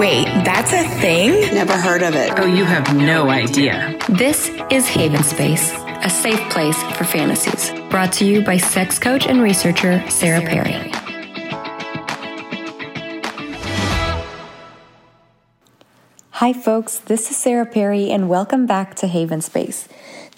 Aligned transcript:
Wait, 0.00 0.24
that's 0.46 0.72
a 0.72 0.82
thing? 0.98 1.54
Never 1.54 1.76
heard 1.76 2.02
of 2.02 2.14
it. 2.14 2.32
Oh, 2.38 2.46
you 2.46 2.64
have 2.64 2.96
no 2.96 3.28
idea. 3.28 3.98
This 4.08 4.50
is 4.70 4.88
Haven 4.88 5.22
Space, 5.22 5.74
a 6.02 6.08
safe 6.08 6.40
place 6.48 6.82
for 6.96 7.04
fantasies. 7.04 7.70
Brought 7.90 8.10
to 8.14 8.24
you 8.24 8.42
by 8.42 8.56
sex 8.56 8.98
coach 8.98 9.26
and 9.26 9.42
researcher 9.42 10.02
Sarah 10.08 10.40
Perry. 10.40 10.72
Hi, 16.30 16.54
folks, 16.54 17.00
this 17.00 17.30
is 17.30 17.36
Sarah 17.36 17.66
Perry, 17.66 18.10
and 18.10 18.30
welcome 18.30 18.64
back 18.64 18.94
to 18.94 19.06
Haven 19.06 19.42
Space. 19.42 19.86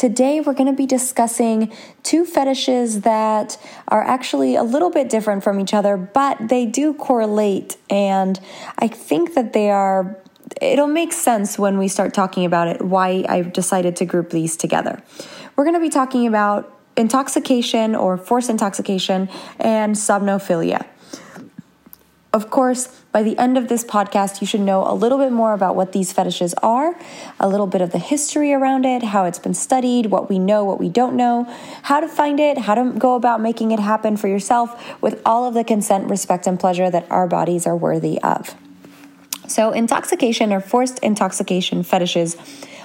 Today, 0.03 0.41
we're 0.41 0.55
going 0.55 0.69
to 0.69 0.77
be 0.77 0.85
discussing 0.85 1.73
two 2.03 2.25
fetishes 2.25 3.03
that 3.03 3.57
are 3.87 4.03
actually 4.03 4.57
a 4.57 4.65
little 4.65 4.91
bit 4.91 5.09
different 5.09 5.45
from 5.45 5.61
each 5.61 5.73
other, 5.73 5.97
but 5.97 6.49
they 6.49 6.67
do 6.67 6.93
correlate, 6.93 7.77
and 7.89 8.41
I 8.81 8.89
think 8.89 9.35
that 9.35 9.53
they 9.53 9.71
are. 9.71 10.19
It'll 10.61 10.89
make 10.89 11.13
sense 11.13 11.57
when 11.57 11.79
we 11.79 11.87
start 11.87 12.15
talking 12.15 12.45
about 12.45 12.67
it 12.67 12.83
why 12.83 13.25
I've 13.29 13.53
decided 13.53 13.95
to 13.95 14.05
group 14.05 14.31
these 14.31 14.57
together. 14.57 15.01
We're 15.55 15.63
going 15.63 15.77
to 15.77 15.81
be 15.81 15.89
talking 15.89 16.27
about 16.27 16.77
intoxication 16.97 17.95
or 17.95 18.19
forced 18.19 18.51
intoxication 18.51 19.29
and 19.61 19.95
somnophilia. 19.95 20.85
Of 22.35 22.49
course, 22.49 22.89
by 23.13 23.23
the 23.23 23.37
end 23.37 23.59
of 23.59 23.69
this 23.69 23.85
podcast, 23.85 24.41
you 24.41 24.47
should 24.47 24.63
know 24.63 24.91
a 24.91 24.95
little 24.95 25.19
bit 25.19 25.33
more 25.33 25.53
about 25.53 25.77
what 25.77 25.93
these 25.93 26.15
fetishes 26.15 26.55
are, 26.63 26.97
a 27.39 27.47
little 27.47 27.67
bit 27.67 27.83
of 27.83 27.93
the 27.93 27.99
history 27.99 28.55
around 28.55 28.87
it, 28.87 29.03
how 29.03 29.27
it's 29.27 29.39
been 29.39 29.53
studied, 29.53 30.07
what 30.07 30.31
we 30.31 30.39
know, 30.39 30.65
what 30.65 30.81
we 30.81 30.89
don't 30.89 31.15
know, 31.15 31.45
how 31.83 32.01
to 32.01 32.09
find 32.09 32.41
it, 32.41 32.57
how 32.57 32.75
to 32.75 32.91
go 32.99 33.17
about 33.17 33.43
making 33.43 33.71
it 33.71 33.79
happen 33.79 34.17
for 34.17 34.29
yourself 34.29 35.03
with 35.03 35.21
all 35.27 35.47
of 35.47 35.53
the 35.53 35.63
consent, 35.63 36.09
respect, 36.09 36.47
and 36.47 36.59
pleasure 36.59 36.91
that 36.91 37.07
our 37.11 37.27
bodies 37.27 37.67
are 37.67 37.77
worthy 37.77 38.19
of. 38.23 38.55
So, 39.47 39.73
intoxication 39.73 40.55
or 40.55 40.61
forced 40.61 41.01
intoxication 41.01 41.83
fetishes 41.83 42.39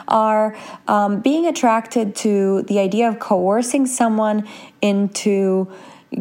are 0.09 0.57
um, 0.89 1.21
being 1.21 1.45
attracted 1.45 2.17
to 2.17 2.63
the 2.63 2.79
idea 2.79 3.07
of 3.07 3.19
coercing 3.19 3.85
someone 3.85 4.45
into 4.81 5.71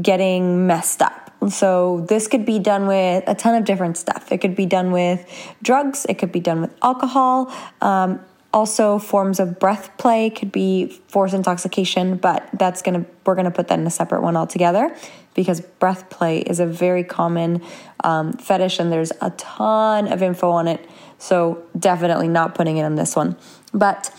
getting 0.01 0.69
messed 0.69 1.03
up 1.03 1.26
so, 1.49 2.05
this 2.09 2.29
could 2.29 2.47
be 2.47 2.59
done 2.59 2.87
with 2.87 3.25
a 3.27 3.35
ton 3.35 3.55
of 3.55 3.65
different 3.65 3.97
stuff. 3.97 4.33
It 4.33 4.39
could 4.39 4.57
be 4.57 4.67
done 4.67 4.91
with 4.91 5.25
drugs, 5.63 6.07
it 6.09 6.15
could 6.15 6.33
be 6.33 6.41
done 6.41 6.63
with 6.63 6.71
alcohol. 6.83 7.53
Um, 7.81 8.21
also, 8.53 8.99
forms 8.99 9.39
of 9.39 9.59
breath 9.59 9.91
play 9.99 10.31
could 10.31 10.51
be 10.51 10.99
forced 11.09 11.35
intoxication, 11.35 12.17
but 12.17 12.49
that's 12.55 12.81
gonna 12.81 13.05
we're 13.25 13.35
gonna 13.35 13.51
put 13.51 13.69
that 13.69 13.79
in 13.79 13.87
a 13.87 13.91
separate 13.91 14.23
one 14.23 14.35
altogether 14.35 14.97
because 15.35 15.61
breath 15.61 16.09
play 16.09 16.39
is 16.39 16.59
a 16.59 16.67
very 16.67 17.05
common 17.05 17.63
um, 18.03 18.33
fetish, 18.33 18.79
and 18.79 18.91
there's 18.91 19.13
a 19.21 19.31
ton 19.33 20.11
of 20.11 20.23
info 20.23 20.51
on 20.51 20.67
it. 20.69 20.89
So 21.19 21.63
definitely 21.79 22.29
not 22.29 22.55
putting 22.55 22.79
it 22.79 22.85
on 22.85 22.95
this 22.95 23.15
one. 23.15 23.37
But 23.75 24.11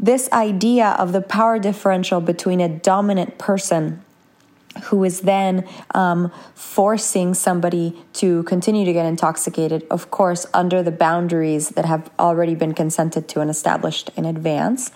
this 0.00 0.28
idea 0.32 0.96
of 0.98 1.12
the 1.12 1.20
power 1.20 1.58
differential 1.58 2.20
between 2.20 2.60
a 2.60 2.68
dominant 2.68 3.38
person 3.38 4.02
who 4.84 5.04
is 5.04 5.20
then 5.20 5.66
um, 5.94 6.32
forcing 6.54 7.34
somebody 7.34 7.96
to 8.14 8.42
continue 8.44 8.84
to 8.84 8.92
get 8.92 9.06
intoxicated, 9.06 9.86
of 9.90 10.10
course, 10.10 10.46
under 10.54 10.82
the 10.82 10.90
boundaries 10.90 11.70
that 11.70 11.84
have 11.84 12.10
already 12.18 12.54
been 12.54 12.74
consented 12.74 13.28
to 13.28 13.40
and 13.40 13.50
established 13.50 14.10
in 14.16 14.24
advance 14.24 14.90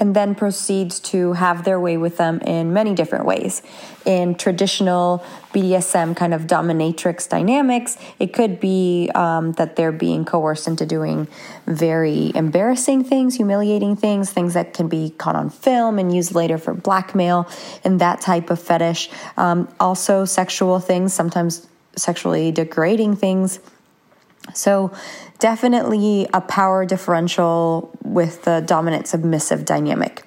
and 0.00 0.16
then 0.16 0.34
proceeds 0.34 0.98
to 0.98 1.34
have 1.34 1.64
their 1.64 1.78
way 1.78 1.98
with 1.98 2.16
them 2.16 2.40
in 2.40 2.72
many 2.72 2.94
different 2.94 3.26
ways. 3.26 3.62
In 4.06 4.34
traditional 4.34 5.22
BDSM 5.52 6.16
kind 6.16 6.32
of 6.32 6.42
dominatrix 6.42 7.28
dynamics, 7.28 7.98
it 8.18 8.32
could 8.32 8.58
be 8.58 9.10
um, 9.14 9.52
that 9.52 9.76
they're 9.76 9.92
being 9.92 10.24
coerced 10.24 10.66
into 10.66 10.86
doing 10.86 11.28
very 11.66 12.32
embarrassing 12.34 13.04
things, 13.04 13.36
humiliating 13.36 13.94
things, 13.94 14.32
things 14.32 14.54
that 14.54 14.72
can 14.72 14.88
be 14.88 15.10
caught 15.10 15.36
on 15.36 15.50
film 15.50 15.98
and 15.98 16.14
used 16.14 16.34
later 16.34 16.56
for 16.56 16.72
blackmail 16.72 17.46
and 17.84 18.00
that 18.00 18.22
type 18.22 18.48
of 18.48 18.60
fetish. 18.60 19.10
Um, 19.36 19.68
also, 19.78 20.24
sexual 20.24 20.80
things, 20.80 21.12
sometimes 21.12 21.68
sexually 21.94 22.50
degrading 22.52 23.16
things. 23.16 23.60
So, 24.54 24.92
definitely 25.40 26.28
a 26.32 26.40
power 26.40 26.86
differential 26.86 27.90
with 28.04 28.44
the 28.44 28.60
dominant 28.60 29.08
submissive 29.08 29.64
dynamic. 29.64 30.24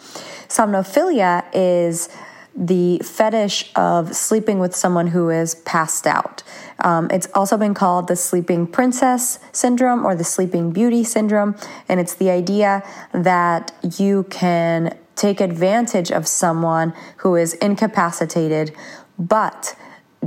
Somnophilia 0.49 1.45
is 1.53 2.09
the 2.55 2.99
fetish 2.99 3.71
of 3.75 4.15
sleeping 4.15 4.59
with 4.59 4.75
someone 4.75 5.07
who 5.07 5.29
is 5.29 5.55
passed 5.55 6.05
out. 6.05 6.43
Um, 6.79 7.07
it's 7.11 7.27
also 7.33 7.57
been 7.57 7.73
called 7.73 8.07
the 8.07 8.15
sleeping 8.15 8.67
princess 8.67 9.39
syndrome 9.51 10.05
or 10.05 10.15
the 10.15 10.23
sleeping 10.23 10.71
beauty 10.71 11.03
syndrome. 11.03 11.55
And 11.89 11.99
it's 11.99 12.13
the 12.13 12.29
idea 12.29 12.83
that 13.11 13.71
you 13.97 14.23
can 14.29 14.95
take 15.15 15.41
advantage 15.41 16.11
of 16.11 16.27
someone 16.27 16.93
who 17.17 17.35
is 17.35 17.53
incapacitated, 17.55 18.75
but 19.17 19.75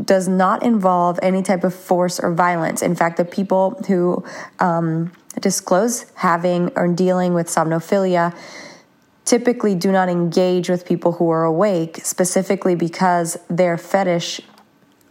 does 0.05 0.29
not 0.29 0.63
involve 0.63 1.19
any 1.23 1.43
type 1.43 1.65
of 1.65 1.75
force 1.75 2.21
or 2.21 2.33
violence. 2.33 2.83
In 2.83 2.95
fact, 2.95 3.17
the 3.17 3.25
people 3.25 3.83
who 3.87 4.25
um, 4.59 5.13
disclose 5.41 6.11
having 6.15 6.71
or 6.77 6.89
dealing 6.89 7.35
with 7.35 7.47
somnophilia 7.47 8.37
typically 9.25 9.75
do 9.75 9.91
not 9.91 10.09
engage 10.09 10.69
with 10.69 10.87
people 10.87 11.13
who 11.13 11.29
are 11.31 11.45
awake, 11.45 11.99
specifically 11.99 12.75
because 12.75 13.37
their 13.51 13.77
fetish 13.77 14.41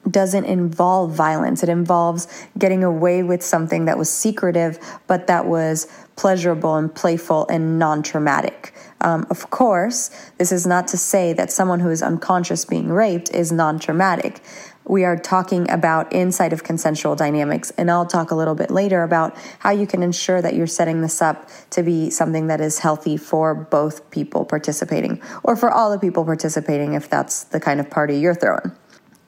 doesn't 0.09 0.45
involve 0.45 1.11
violence. 1.11 1.63
It 1.63 1.69
involves 1.69 2.27
getting 2.57 2.83
away 2.83 3.23
with 3.23 3.43
something 3.43 3.85
that 3.85 3.97
was 3.97 4.09
secretive, 4.09 4.79
but 5.07 5.27
that 5.27 5.45
was 5.45 5.87
pleasurable 6.15 6.75
and 6.75 6.93
playful 6.93 7.47
and 7.47 7.79
non 7.79 8.03
traumatic. 8.03 8.73
Um, 9.01 9.25
of 9.29 9.49
course, 9.49 10.09
this 10.37 10.51
is 10.51 10.65
not 10.65 10.87
to 10.89 10.97
say 10.97 11.33
that 11.33 11.51
someone 11.51 11.79
who 11.79 11.89
is 11.89 12.01
unconscious 12.01 12.65
being 12.65 12.89
raped 12.89 13.29
is 13.31 13.51
non 13.51 13.79
traumatic 13.79 14.41
we 14.87 15.03
are 15.03 15.17
talking 15.17 15.69
about 15.71 16.13
inside 16.13 16.53
of 16.53 16.63
consensual 16.63 17.15
dynamics. 17.15 17.71
And 17.71 17.89
I'll 17.89 18.05
talk 18.05 18.31
a 18.31 18.35
little 18.35 18.55
bit 18.55 18.69
later 18.69 19.03
about 19.03 19.35
how 19.59 19.71
you 19.71 19.87
can 19.87 20.03
ensure 20.03 20.41
that 20.41 20.53
you're 20.53 20.67
setting 20.67 21.01
this 21.01 21.21
up 21.21 21.49
to 21.71 21.83
be 21.83 22.09
something 22.09 22.47
that 22.47 22.61
is 22.61 22.79
healthy 22.79 23.17
for 23.17 23.55
both 23.55 24.09
people 24.11 24.45
participating 24.45 25.21
or 25.43 25.55
for 25.55 25.71
all 25.71 25.91
the 25.91 25.99
people 25.99 26.23
participating 26.23 26.93
if 26.93 27.09
that's 27.09 27.45
the 27.45 27.59
kind 27.59 27.79
of 27.79 27.89
party 27.89 28.17
you're 28.17 28.35
throwing. 28.35 28.71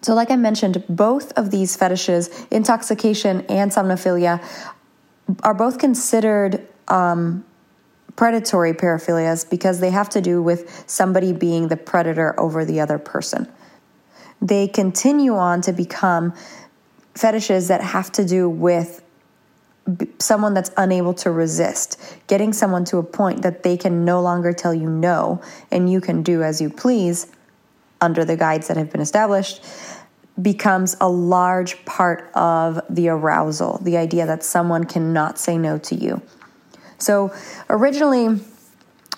So, 0.03 0.13
like 0.13 0.29
I 0.29 0.35
mentioned, 0.35 0.83
both 0.87 1.31
of 1.33 1.49
these 1.49 1.75
fetishes, 1.75 2.29
intoxication 2.51 3.41
and 3.49 3.71
somnophilia, 3.71 4.43
are 5.43 5.55
both 5.55 5.79
considered 5.79 6.65
um, 6.87 7.43
predatory 8.15 8.73
paraphilias 8.73 9.49
because 9.49 9.79
they 9.79 9.89
have 9.89 10.07
to 10.09 10.21
do 10.21 10.41
with 10.41 10.85
somebody 10.87 11.33
being 11.33 11.67
the 11.67 11.77
predator 11.77 12.39
over 12.39 12.63
the 12.63 12.79
other 12.79 12.99
person 12.99 13.51
they 14.41 14.67
continue 14.67 15.35
on 15.35 15.61
to 15.61 15.73
become 15.73 16.33
fetishes 17.15 17.67
that 17.67 17.81
have 17.81 18.11
to 18.13 18.25
do 18.25 18.49
with 18.49 19.03
someone 20.19 20.53
that's 20.53 20.71
unable 20.77 21.13
to 21.13 21.31
resist, 21.31 21.99
getting 22.27 22.51
someone 22.53 22.83
to 22.85 22.97
a 22.97 23.03
point 23.03 23.41
that 23.41 23.63
they 23.63 23.77
can 23.77 24.03
no 24.03 24.21
longer 24.21 24.51
tell 24.53 24.73
you 24.73 24.89
no 24.89 25.41
and 25.71 25.89
you 25.89 26.01
can 26.01 26.23
do 26.23 26.43
as 26.43 26.61
you 26.61 26.69
please 26.69 27.27
under 28.01 28.25
the 28.25 28.35
guides 28.35 28.67
that 28.67 28.77
have 28.77 28.91
been 28.91 29.01
established 29.01 29.63
becomes 30.41 30.95
a 31.01 31.09
large 31.09 31.83
part 31.85 32.29
of 32.35 32.79
the 32.89 33.09
arousal, 33.09 33.79
the 33.81 33.97
idea 33.97 34.25
that 34.25 34.43
someone 34.43 34.83
cannot 34.83 35.39
say 35.39 35.57
no 35.57 35.79
to 35.79 35.95
you. 35.95 36.21
So, 36.99 37.33
originally, 37.69 38.39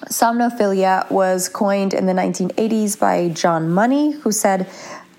somnophilia 0.05 1.09
was 1.11 1.49
coined 1.49 1.93
in 1.93 2.05
the 2.05 2.13
1980s 2.13 2.97
by 2.97 3.29
John 3.29 3.69
Money, 3.69 4.11
who 4.11 4.31
said, 4.31 4.69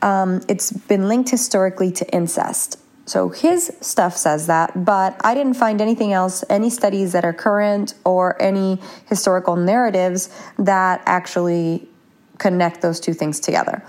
um, 0.03 0.41
it's 0.49 0.71
been 0.73 1.09
linked 1.09 1.31
historically 1.31 1.93
to 1.93 2.09
incest. 2.11 2.79
So 3.07 3.29
his 3.29 3.73
stuff 3.81 4.17
says 4.17 4.47
that, 4.47 4.85
but 4.85 5.21
I 5.25 5.35
didn't 5.35 5.55
find 5.55 5.81
anything 5.81 6.13
else, 6.13 6.45
any 6.49 6.71
studies 6.71 7.13
that 7.13 7.25
are 7.25 7.33
current 7.33 7.95
or 8.05 8.41
any 8.41 8.79
historical 9.07 9.57
narratives 9.57 10.31
that 10.59 11.03
actually 11.07 11.89
connect 12.39 12.83
those 12.83 13.01
two 13.01 13.13
things 13.13 13.41
together. 13.41 13.83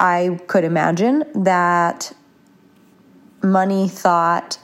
I 0.00 0.40
could 0.48 0.64
imagine 0.64 1.24
that 1.44 2.12
money 3.42 3.88
thought 3.88 4.58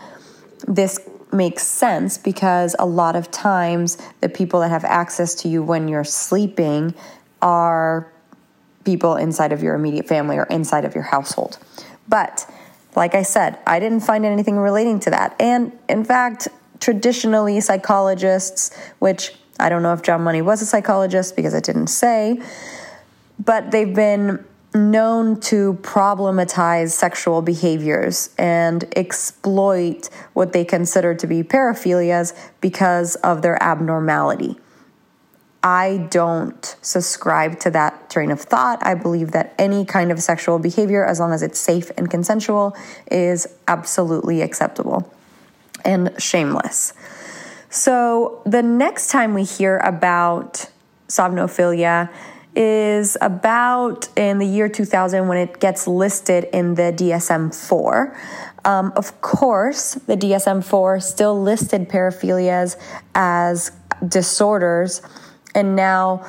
this 0.66 0.98
makes 1.32 1.66
sense 1.66 2.18
because 2.18 2.76
a 2.78 2.86
lot 2.86 3.16
of 3.16 3.30
times 3.30 3.96
the 4.20 4.28
people 4.28 4.60
that 4.60 4.70
have 4.70 4.84
access 4.84 5.34
to 5.36 5.48
you 5.48 5.62
when 5.62 5.88
you're 5.88 6.04
sleeping 6.04 6.94
are 7.40 8.11
people 8.84 9.16
inside 9.16 9.52
of 9.52 9.62
your 9.62 9.74
immediate 9.74 10.06
family 10.06 10.36
or 10.36 10.44
inside 10.44 10.84
of 10.84 10.94
your 10.94 11.04
household. 11.04 11.58
But 12.08 12.46
like 12.94 13.14
I 13.14 13.22
said, 13.22 13.58
I 13.66 13.80
didn't 13.80 14.00
find 14.00 14.24
anything 14.24 14.58
relating 14.58 15.00
to 15.00 15.10
that. 15.10 15.34
And 15.40 15.72
in 15.88 16.04
fact, 16.04 16.48
traditionally, 16.80 17.60
psychologists, 17.60 18.76
which 18.98 19.34
I 19.58 19.68
don't 19.68 19.82
know 19.82 19.92
if 19.92 20.02
John 20.02 20.22
Money 20.22 20.42
was 20.42 20.62
a 20.62 20.66
psychologist 20.66 21.36
because 21.36 21.54
it 21.54 21.64
didn't 21.64 21.86
say, 21.86 22.40
but 23.38 23.70
they've 23.70 23.94
been 23.94 24.44
known 24.74 25.38
to 25.38 25.74
problematize 25.82 26.90
sexual 26.90 27.42
behaviors 27.42 28.30
and 28.38 28.84
exploit 28.96 30.08
what 30.32 30.52
they 30.52 30.64
consider 30.64 31.14
to 31.14 31.26
be 31.26 31.42
paraphilias 31.42 32.34
because 32.60 33.16
of 33.16 33.42
their 33.42 33.62
abnormality. 33.62 34.58
I 35.62 36.08
don't 36.10 36.64
subscribe 36.82 37.60
to 37.60 37.70
that 37.70 38.10
train 38.10 38.30
of 38.32 38.40
thought. 38.40 38.84
I 38.84 38.94
believe 38.94 39.30
that 39.30 39.54
any 39.58 39.84
kind 39.84 40.10
of 40.10 40.20
sexual 40.20 40.58
behavior, 40.58 41.04
as 41.04 41.20
long 41.20 41.32
as 41.32 41.42
it's 41.42 41.58
safe 41.58 41.90
and 41.96 42.10
consensual, 42.10 42.76
is 43.10 43.46
absolutely 43.68 44.42
acceptable 44.42 45.12
and 45.84 46.12
shameless. 46.18 46.94
So, 47.70 48.42
the 48.44 48.62
next 48.62 49.08
time 49.08 49.34
we 49.34 49.44
hear 49.44 49.78
about 49.78 50.66
somnophilia 51.08 52.10
is 52.54 53.16
about 53.20 54.08
in 54.16 54.38
the 54.38 54.46
year 54.46 54.68
2000 54.68 55.26
when 55.26 55.38
it 55.38 55.58
gets 55.58 55.86
listed 55.86 56.44
in 56.52 56.74
the 56.74 56.92
DSM 56.92 57.54
4. 57.54 58.16
Um, 58.64 58.92
of 58.94 59.20
course, 59.22 59.94
the 59.94 60.16
DSM 60.16 60.62
4 60.62 61.00
still 61.00 61.40
listed 61.40 61.88
paraphilias 61.88 62.76
as 63.14 63.72
disorders 64.06 65.00
and 65.54 65.76
now 65.76 66.26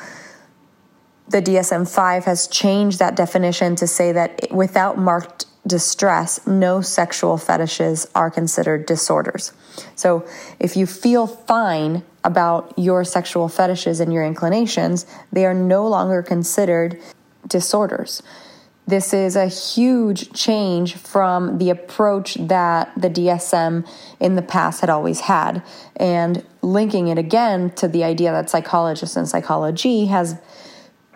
the 1.28 1.42
DSM 1.42 1.90
5 1.90 2.26
has 2.26 2.48
changed 2.48 3.00
that 3.00 3.16
definition 3.16 3.76
to 3.78 3.88
say 3.88 4.12
that 4.12 4.52
without 4.52 4.98
marked 4.98 5.46
distress, 5.66 6.46
no 6.46 6.82
sexual 6.82 7.38
fetishes 7.38 8.06
are 8.14 8.30
considered 8.30 8.86
disorders. 8.86 9.54
So 9.96 10.28
if 10.60 10.76
you 10.76 10.86
feel 10.86 11.26
fine 11.26 12.04
about 12.24 12.74
your 12.78 13.04
sexual 13.04 13.48
fetishes 13.48 14.00
and 14.00 14.14
your 14.14 14.24
inclinations, 14.24 15.06
they 15.32 15.46
are 15.46 15.54
no 15.54 15.88
longer 15.88 16.22
considered 16.22 17.00
disorders. 17.48 18.22
This 18.86 19.14
is 19.14 19.36
a 19.38 19.48
huge 19.48 20.34
change 20.34 20.96
from 20.96 21.58
the 21.58 21.70
approach 21.70 22.36
that 22.36 22.92
the 22.98 23.10
DSM 23.10 23.88
in 24.20 24.36
the 24.36 24.42
past 24.42 24.82
had 24.82 24.90
always 24.90 25.22
had. 25.22 25.64
And 25.96 26.46
linking 26.62 27.08
it 27.08 27.18
again 27.18 27.70
to 27.72 27.88
the 27.88 28.04
idea 28.04 28.32
that 28.32 28.50
psychologists 28.50 29.16
and 29.16 29.28
psychology 29.28 30.08
has 30.08 30.36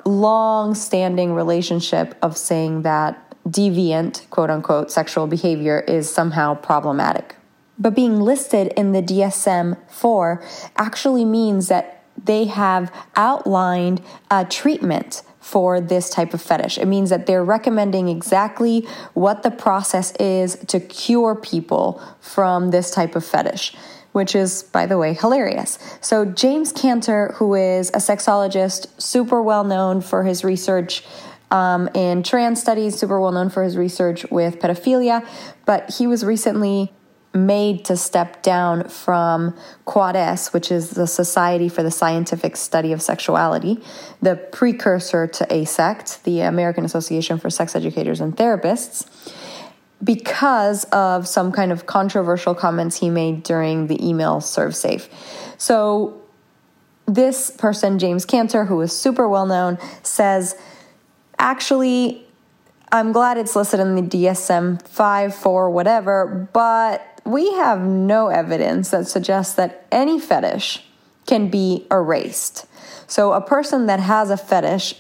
long 0.06 0.76
standing 0.76 1.34
relationship 1.34 2.16
of 2.22 2.38
saying 2.38 2.84
that 2.84 3.22
deviant, 3.46 4.30
quote 4.30 4.50
unquote, 4.50 4.92
sexual 4.92 5.28
behavior 5.28 5.82
is 5.82 6.10
somehow 6.10 6.56
problematic. 6.56 7.36
But 7.78 7.96
being 7.96 8.22
listed 8.22 8.74
in 8.78 8.94
the 8.94 9.02
DSM 9.02 9.78
4 9.90 10.44
actually 10.78 11.26
means 11.26 11.68
that 11.68 12.04
they 12.24 12.46
have 12.46 12.92
outlined 13.16 14.02
a 14.32 14.46
treatment 14.46 15.22
for 15.48 15.80
this 15.80 16.10
type 16.10 16.34
of 16.34 16.42
fetish. 16.42 16.78
It 16.78 16.88
means 16.88 17.10
that 17.10 17.26
they're 17.26 17.44
recommending 17.44 18.10
exactly 18.10 18.82
what 19.14 19.44
the 19.44 19.52
process 19.52 20.12
is 20.20 20.58
to 20.68 20.82
cure 20.82 21.36
people 21.36 22.04
from 22.20 22.72
this 22.72 22.92
type 22.92 23.16
of 23.16 23.24
fetish. 23.24 23.74
Which 24.12 24.36
is, 24.36 24.64
by 24.64 24.88
the 24.88 24.98
way, 24.98 25.14
hilarious. 25.14 25.78
So, 26.02 26.26
James 26.26 26.72
Cantor, 26.72 27.34
who 27.36 27.54
is 27.54 27.90
a 27.90 27.98
sexologist, 27.98 28.88
super 29.00 29.44
well 29.44 29.64
known 29.64 30.02
for 30.02 30.24
his 30.24 30.44
research 30.44 31.04
um, 31.52 31.88
in 31.94 32.24
trans 32.24 32.60
studies, 32.60 32.98
super 32.98 33.22
well 33.22 33.32
known 33.32 33.50
for 33.50 33.64
his 33.64 33.78
research 33.78 34.26
with 34.32 34.60
pedophilia, 34.60 35.26
but 35.66 35.94
he 35.98 36.08
was 36.08 36.26
recently 36.26 36.92
made 37.46 37.86
to 37.86 37.96
step 37.96 38.42
down 38.42 38.88
from 38.90 39.56
Quad 39.86 40.16
S, 40.16 40.54
which 40.54 40.72
is 40.72 40.92
the 40.92 41.08
Society 41.08 41.70
for 41.70 41.84
the 41.84 41.92
Scientific 41.92 42.58
Study 42.58 42.92
of 42.94 43.02
Sexuality, 43.02 43.82
the 44.22 44.36
precursor 44.36 45.28
to 45.28 45.46
AASECT, 45.46 46.24
the 46.24 46.42
American 46.42 46.86
Association 46.86 47.38
for 47.38 47.50
Sex 47.50 47.76
Educators 47.76 48.20
and 48.20 48.36
Therapists, 48.36 49.08
because 50.04 50.84
of 50.86 51.28
some 51.28 51.52
kind 51.52 51.72
of 51.72 51.86
controversial 51.86 52.54
comments 52.54 53.00
he 53.00 53.10
made 53.10 53.44
during 53.44 53.88
the 53.88 54.08
email 54.08 54.40
ServSafe. 54.40 55.08
So, 55.58 56.22
this 57.08 57.50
person, 57.52 58.00
James 58.00 58.26
Cantor, 58.26 58.66
who 58.66 58.82
is 58.82 58.92
super 58.92 59.30
well 59.30 59.46
known, 59.46 59.78
says, 60.04 60.56
actually, 61.40 62.28
I'm 62.92 63.12
glad 63.12 63.38
it's 63.38 63.56
listed 63.56 63.80
in 63.80 63.96
the 63.96 64.02
DSM 64.02 64.82
5 64.88 65.36
4 65.36 65.70
whatever, 65.70 66.50
but 66.54 67.17
we 67.28 67.52
have 67.54 67.82
no 67.82 68.30
evidence 68.30 68.90
that 68.92 69.08
suggests 69.08 69.56
that 69.56 69.86
any 69.92 70.20
fetish 70.20 70.84
can 71.26 71.50
be 71.50 71.86
erased. 71.92 72.66
So, 73.06 73.34
a 73.34 73.42
person 73.42 73.86
that 73.88 74.00
has 74.00 74.30
a 74.30 74.38
fetish, 74.38 74.96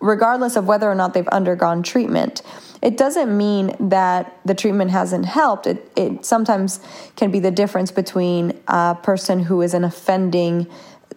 regardless 0.00 0.56
of 0.56 0.66
whether 0.66 0.90
or 0.90 0.94
not 0.94 1.14
they've 1.14 1.28
undergone 1.28 1.82
treatment, 1.82 2.42
it 2.82 2.96
doesn't 2.96 3.36
mean 3.36 3.74
that 3.88 4.38
the 4.44 4.54
treatment 4.54 4.90
hasn't 4.90 5.26
helped. 5.26 5.66
It, 5.66 5.90
it 5.96 6.24
sometimes 6.24 6.80
can 7.16 7.30
be 7.30 7.40
the 7.40 7.50
difference 7.50 7.90
between 7.90 8.60
a 8.68 8.96
person 9.00 9.40
who 9.40 9.62
is 9.62 9.74
an 9.74 9.84
offending 9.84 10.66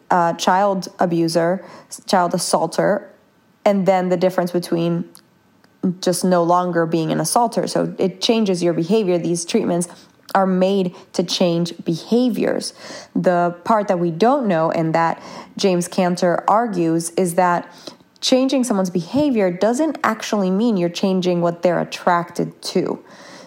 uh, 0.09 0.33
child 0.33 0.87
abuser, 0.99 1.65
child 2.05 2.33
assaulter, 2.33 3.11
and 3.65 3.85
then 3.87 4.09
the 4.09 4.17
difference 4.17 4.51
between 4.51 5.09
just 5.99 6.23
no 6.23 6.43
longer 6.43 6.85
being 6.85 7.11
an 7.11 7.19
assaulter. 7.19 7.67
So 7.67 7.95
it 7.97 8.21
changes 8.21 8.61
your 8.61 8.73
behavior. 8.73 9.17
These 9.17 9.45
treatments 9.45 9.87
are 10.33 10.47
made 10.47 10.95
to 11.13 11.23
change 11.23 11.73
behaviors. 11.83 12.73
The 13.15 13.55
part 13.63 13.87
that 13.87 13.99
we 13.99 14.11
don't 14.11 14.47
know, 14.47 14.71
and 14.71 14.93
that 14.95 15.21
James 15.57 15.87
Cantor 15.87 16.43
argues, 16.47 17.09
is 17.11 17.35
that 17.35 17.71
changing 18.21 18.63
someone's 18.63 18.89
behavior 18.89 19.51
doesn't 19.51 19.97
actually 20.03 20.49
mean 20.51 20.77
you're 20.77 20.89
changing 20.89 21.41
what 21.41 21.61
they're 21.63 21.79
attracted 21.79 22.61
to. 22.61 23.03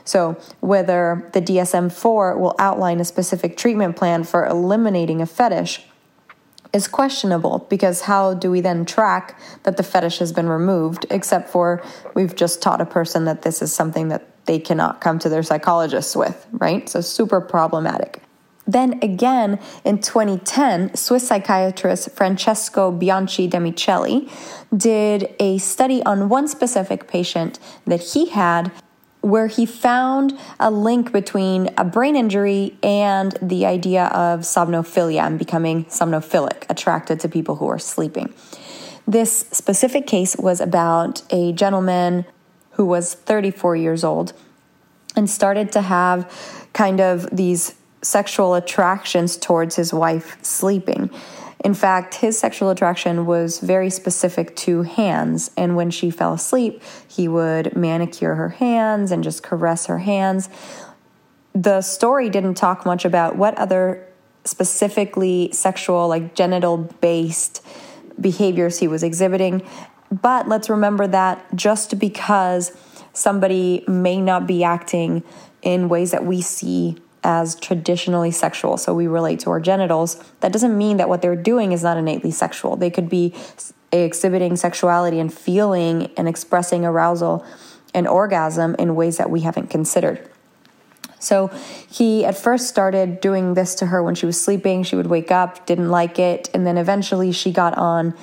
So, 0.07 0.37
whether 0.61 1.31
the 1.33 1.41
DSM 1.41 1.91
4 1.91 2.37
will 2.37 2.55
outline 2.59 3.01
a 3.01 3.05
specific 3.07 3.57
treatment 3.57 3.97
plan 3.97 4.25
for 4.25 4.45
eliminating 4.45 5.23
a 5.23 5.27
fetish 5.27 5.87
is 6.75 6.89
questionable 6.89 7.67
because 7.71 8.03
how 8.03 8.35
do 8.35 8.51
we 8.51 8.61
then 8.61 8.85
track 8.85 9.39
that 9.63 9.77
the 9.77 9.83
fetish 9.83 10.19
has 10.19 10.33
been 10.33 10.49
removed, 10.49 11.07
except 11.09 11.49
for 11.49 11.83
we've 12.15 12.35
just 12.35 12.61
taught 12.61 12.81
a 12.81 12.87
person 12.87 13.25
that 13.25 13.43
this 13.43 13.63
is 13.63 13.73
something 13.73 14.09
that 14.09 14.27
they 14.47 14.59
cannot 14.59 15.01
come 15.01 15.19
to 15.21 15.29
their 15.29 15.43
psychologists 15.43 16.15
with, 16.15 16.47
right? 16.53 16.89
So, 16.89 17.01
super 17.01 17.41
problematic. 17.41 18.21
Then 18.67 18.99
again, 19.03 19.59
in 19.85 20.01
2010, 20.01 20.95
Swiss 20.95 21.29
psychiatrist 21.29 22.11
Francesco 22.11 22.91
Bianchi 22.91 23.49
Demicheli 23.49 24.31
did 24.77 25.35
a 25.39 25.59
study 25.59 26.03
on 26.05 26.29
one 26.29 26.49
specific 26.49 27.07
patient 27.07 27.59
that 27.87 28.01
he 28.01 28.31
had 28.31 28.73
where 29.25 29.47
he 29.47 29.65
found 29.65 30.39
a 30.61 30.71
link 30.71 31.11
between 31.11 31.71
a 31.79 31.85
brain 31.85 32.15
injury 32.15 32.77
and 32.83 33.33
the 33.41 33.65
idea 33.65 34.05
of 34.07 34.41
somnophilia 34.41 35.23
and 35.23 35.39
becoming 35.39 35.87
somnophilic, 35.87 36.67
attracted 36.69 37.19
to 37.21 37.29
people 37.29 37.57
who 37.57 37.67
are 37.67 37.79
sleeping. 37.79 38.35
This 39.09 39.47
specific 39.51 40.07
case 40.07 40.37
was 40.37 40.61
about 40.61 41.23
a 41.31 41.53
gentleman 41.53 42.27
who 42.73 42.85
was 42.85 43.15
34 43.15 43.77
years 43.77 44.05
old 44.05 44.35
and 45.17 45.29
started 45.29 45.73
to 45.73 45.81
have 45.81 46.31
kind 46.75 47.01
of 47.01 47.27
these 47.35 47.75
sexual 48.03 48.55
attractions 48.55 49.39
towards 49.39 49.77
his 49.77 49.95
wife 49.95 50.37
sleeping. 50.43 51.09
In 51.65 51.73
fact, 51.73 52.17
his 52.17 52.39
sexual 52.39 52.69
attraction 52.69 53.25
was 53.25 53.59
very 53.59 53.89
specific 53.89 54.55
to 54.57 54.83
hands, 54.83 55.51
and 55.57 55.75
when 55.75 55.91
she 55.91 56.11
fell 56.11 56.35
asleep, 56.35 56.83
he 57.09 57.27
would 57.27 57.75
manicure 57.75 58.35
her 58.35 58.51
hands 58.51 59.11
and 59.11 59.25
just 59.25 59.43
caress 59.43 59.87
her 59.87 60.01
hands. 60.01 60.51
The 61.55 61.81
story 61.81 62.29
didn't 62.29 62.55
talk 62.55 62.85
much 62.85 63.07
about 63.07 63.37
what 63.37 63.57
other 63.57 64.07
specifically 64.45 65.49
sexual, 65.53 66.07
like 66.07 66.35
genital 66.35 66.77
based 66.77 67.65
behaviors 68.21 68.79
he 68.79 68.87
was 68.87 69.03
exhibiting. 69.03 69.67
But 70.13 70.47
let's 70.47 70.69
remember 70.69 71.07
that 71.07 71.47
just 71.57 71.99
because 71.99 72.73
somebody 73.15 73.85
may 73.89 74.21
not 74.21 74.47
be 74.47 74.63
acting 74.63 75.23
in 75.63 75.89
ways 75.89 76.11
that 76.11 76.27
we 76.27 76.43
see 76.43 76.99
as 77.25 77.55
traditionally 77.57 78.31
sexual, 78.31 78.77
so 78.77 78.95
we 78.95 79.07
relate 79.07 79.41
to 79.41 79.51
our 79.51 79.59
genitals, 79.59 80.23
that 80.41 80.53
doesn't 80.53 80.77
mean 80.77 80.99
that 80.99 81.09
what 81.09 81.23
they're 81.23 81.35
doing 81.35 81.73
is 81.73 81.83
not 81.83 81.97
innately 81.97 82.31
sexual. 82.31 82.77
They 82.77 82.91
could 82.91 83.09
be 83.09 83.35
exhibiting 83.91 84.57
sexuality 84.57 85.19
and 85.19 85.33
feeling 85.33 86.13
and 86.17 86.29
expressing 86.29 86.85
arousal 86.85 87.45
and 87.95 88.07
orgasm 88.07 88.77
in 88.79 88.95
ways 88.95 89.17
that 89.17 89.31
we 89.31 89.41
haven't 89.41 89.71
considered. 89.71 90.29
So 91.19 91.49
he 91.91 92.25
at 92.27 92.37
first 92.37 92.69
started 92.69 93.21
doing 93.21 93.55
this 93.55 93.75
to 93.77 93.87
her 93.87 94.03
when 94.03 94.15
she 94.15 94.27
was 94.27 94.39
sleeping. 94.39 94.83
She 94.83 94.95
would 94.95 95.07
wake 95.07 95.31
up, 95.31 95.65
didn't 95.65 95.89
like 95.89 96.19
it, 96.19 96.51
and 96.53 96.67
then 96.67 96.77
eventually 96.77 97.33
she 97.33 97.51
got 97.51 97.79
on 97.79 98.15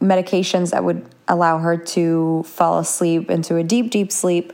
medications 0.00 0.72
that 0.72 0.82
would 0.82 1.08
allow 1.28 1.58
her 1.58 1.76
to 1.76 2.42
fall 2.44 2.78
asleep 2.78 3.30
into 3.30 3.56
a 3.56 3.62
deep, 3.62 3.90
deep 3.90 4.10
sleep. 4.10 4.52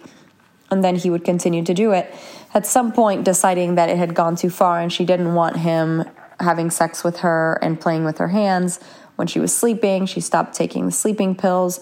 And 0.70 0.84
then 0.84 0.96
he 0.96 1.08
would 1.08 1.24
continue 1.24 1.64
to 1.64 1.74
do 1.74 1.92
it. 1.92 2.14
At 2.54 2.66
some 2.66 2.92
point, 2.92 3.24
deciding 3.24 3.76
that 3.76 3.88
it 3.88 3.96
had 3.96 4.14
gone 4.14 4.36
too 4.36 4.50
far 4.50 4.80
and 4.80 4.92
she 4.92 5.04
didn't 5.04 5.34
want 5.34 5.56
him 5.56 6.04
having 6.40 6.70
sex 6.70 7.02
with 7.02 7.18
her 7.18 7.58
and 7.62 7.80
playing 7.80 8.04
with 8.04 8.18
her 8.18 8.28
hands 8.28 8.80
when 9.16 9.26
she 9.26 9.38
was 9.38 9.54
sleeping, 9.54 10.06
she 10.06 10.20
stopped 10.20 10.54
taking 10.54 10.86
the 10.86 10.92
sleeping 10.92 11.34
pills. 11.34 11.80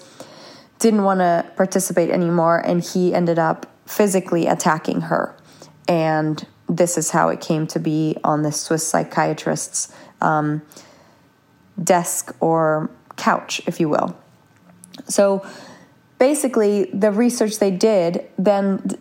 didn't 0.78 1.04
want 1.04 1.20
to 1.20 1.44
participate 1.56 2.10
anymore, 2.10 2.58
and 2.58 2.82
he 2.82 3.14
ended 3.14 3.38
up 3.38 3.66
physically 3.86 4.46
attacking 4.46 5.02
her. 5.02 5.36
And 5.86 6.46
this 6.68 6.96
is 6.96 7.10
how 7.10 7.28
it 7.28 7.40
came 7.40 7.66
to 7.68 7.78
be 7.78 8.16
on 8.24 8.42
the 8.42 8.52
Swiss 8.52 8.86
psychiatrist's 8.86 9.92
um, 10.20 10.62
desk 11.82 12.34
or 12.40 12.90
couch, 13.16 13.60
if 13.66 13.80
you 13.80 13.88
will. 13.88 14.16
So 15.06 15.46
basically, 16.18 16.84
the 16.92 17.10
research 17.10 17.58
they 17.58 17.70
did 17.70 18.26
then 18.38 18.98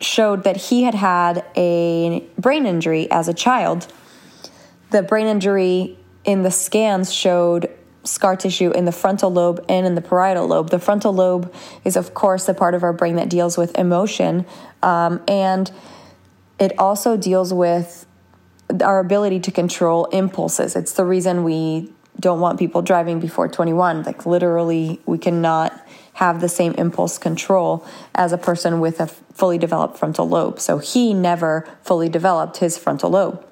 showed 0.00 0.44
that 0.44 0.56
he 0.56 0.82
had 0.82 0.94
had 0.94 1.44
a 1.56 2.24
brain 2.38 2.66
injury 2.66 3.10
as 3.10 3.28
a 3.28 3.34
child. 3.34 3.86
The 4.90 5.02
brain 5.02 5.26
injury 5.26 5.98
in 6.24 6.42
the 6.42 6.50
scans 6.50 7.12
showed 7.12 7.70
scar 8.04 8.36
tissue 8.36 8.70
in 8.70 8.84
the 8.84 8.92
frontal 8.92 9.32
lobe 9.32 9.64
and 9.68 9.86
in 9.86 9.94
the 9.94 10.00
parietal 10.00 10.46
lobe. 10.46 10.70
The 10.70 10.78
frontal 10.78 11.12
lobe 11.12 11.52
is, 11.84 11.96
of 11.96 12.14
course, 12.14 12.46
the 12.46 12.54
part 12.54 12.74
of 12.74 12.82
our 12.82 12.92
brain 12.92 13.16
that 13.16 13.28
deals 13.28 13.56
with 13.56 13.76
emotion, 13.78 14.46
um, 14.82 15.22
and 15.26 15.70
it 16.58 16.78
also 16.78 17.16
deals 17.16 17.52
with 17.52 18.06
our 18.82 18.98
ability 18.98 19.40
to 19.40 19.50
control 19.50 20.06
impulses. 20.06 20.76
It's 20.76 20.92
the 20.92 21.04
reason 21.04 21.44
we 21.44 21.92
don't 22.18 22.40
want 22.40 22.58
people 22.58 22.82
driving 22.82 23.20
before 23.20 23.48
21. 23.48 24.02
Like, 24.02 24.24
literally, 24.26 25.00
we 25.06 25.18
cannot 25.18 25.85
have 26.16 26.40
the 26.40 26.48
same 26.48 26.72
impulse 26.72 27.18
control 27.18 27.86
as 28.14 28.32
a 28.32 28.38
person 28.38 28.80
with 28.80 29.00
a 29.00 29.06
fully 29.06 29.58
developed 29.58 29.96
frontal 29.98 30.28
lobe. 30.28 30.60
So, 30.60 30.78
he 30.78 31.14
never 31.14 31.68
fully 31.82 32.08
developed 32.08 32.58
his 32.58 32.76
frontal 32.76 33.10
lobe. 33.10 33.44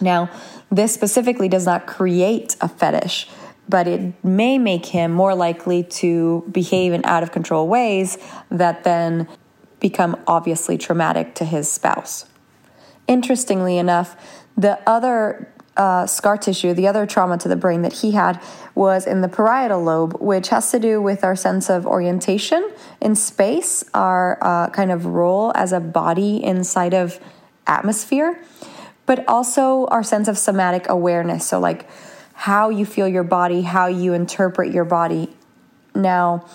Now, 0.00 0.30
this 0.70 0.92
specifically 0.92 1.48
does 1.48 1.66
not 1.66 1.86
create 1.86 2.56
a 2.60 2.68
fetish, 2.68 3.28
but 3.68 3.86
it 3.86 4.24
may 4.24 4.58
make 4.58 4.86
him 4.86 5.12
more 5.12 5.34
likely 5.34 5.82
to 5.84 6.44
behave 6.50 6.92
in 6.92 7.04
out 7.04 7.22
of 7.22 7.32
control 7.32 7.68
ways 7.68 8.18
that 8.50 8.84
then 8.84 9.28
become 9.80 10.20
obviously 10.26 10.78
traumatic 10.78 11.34
to 11.36 11.44
his 11.44 11.70
spouse. 11.70 12.26
Interestingly 13.06 13.78
enough, 13.78 14.16
the 14.56 14.78
other 14.88 15.53
uh, 15.76 16.06
scar 16.06 16.36
tissue, 16.36 16.72
the 16.72 16.86
other 16.86 17.06
trauma 17.06 17.36
to 17.38 17.48
the 17.48 17.56
brain 17.56 17.82
that 17.82 17.92
he 17.92 18.12
had 18.12 18.40
was 18.74 19.06
in 19.06 19.20
the 19.20 19.28
parietal 19.28 19.82
lobe, 19.82 20.20
which 20.20 20.48
has 20.48 20.70
to 20.70 20.78
do 20.78 21.00
with 21.02 21.24
our 21.24 21.34
sense 21.34 21.68
of 21.68 21.86
orientation 21.86 22.70
in 23.00 23.14
space, 23.14 23.84
our 23.92 24.38
uh, 24.40 24.68
kind 24.70 24.92
of 24.92 25.06
role 25.06 25.52
as 25.54 25.72
a 25.72 25.80
body 25.80 26.42
inside 26.42 26.94
of 26.94 27.18
atmosphere, 27.66 28.40
but 29.06 29.26
also 29.28 29.86
our 29.86 30.02
sense 30.02 30.28
of 30.28 30.38
somatic 30.38 30.88
awareness. 30.88 31.46
So, 31.46 31.58
like 31.58 31.88
how 32.34 32.68
you 32.68 32.84
feel 32.84 33.08
your 33.08 33.24
body, 33.24 33.62
how 33.62 33.86
you 33.86 34.12
interpret 34.12 34.72
your 34.72 34.84
body. 34.84 35.34
Now, 35.94 36.46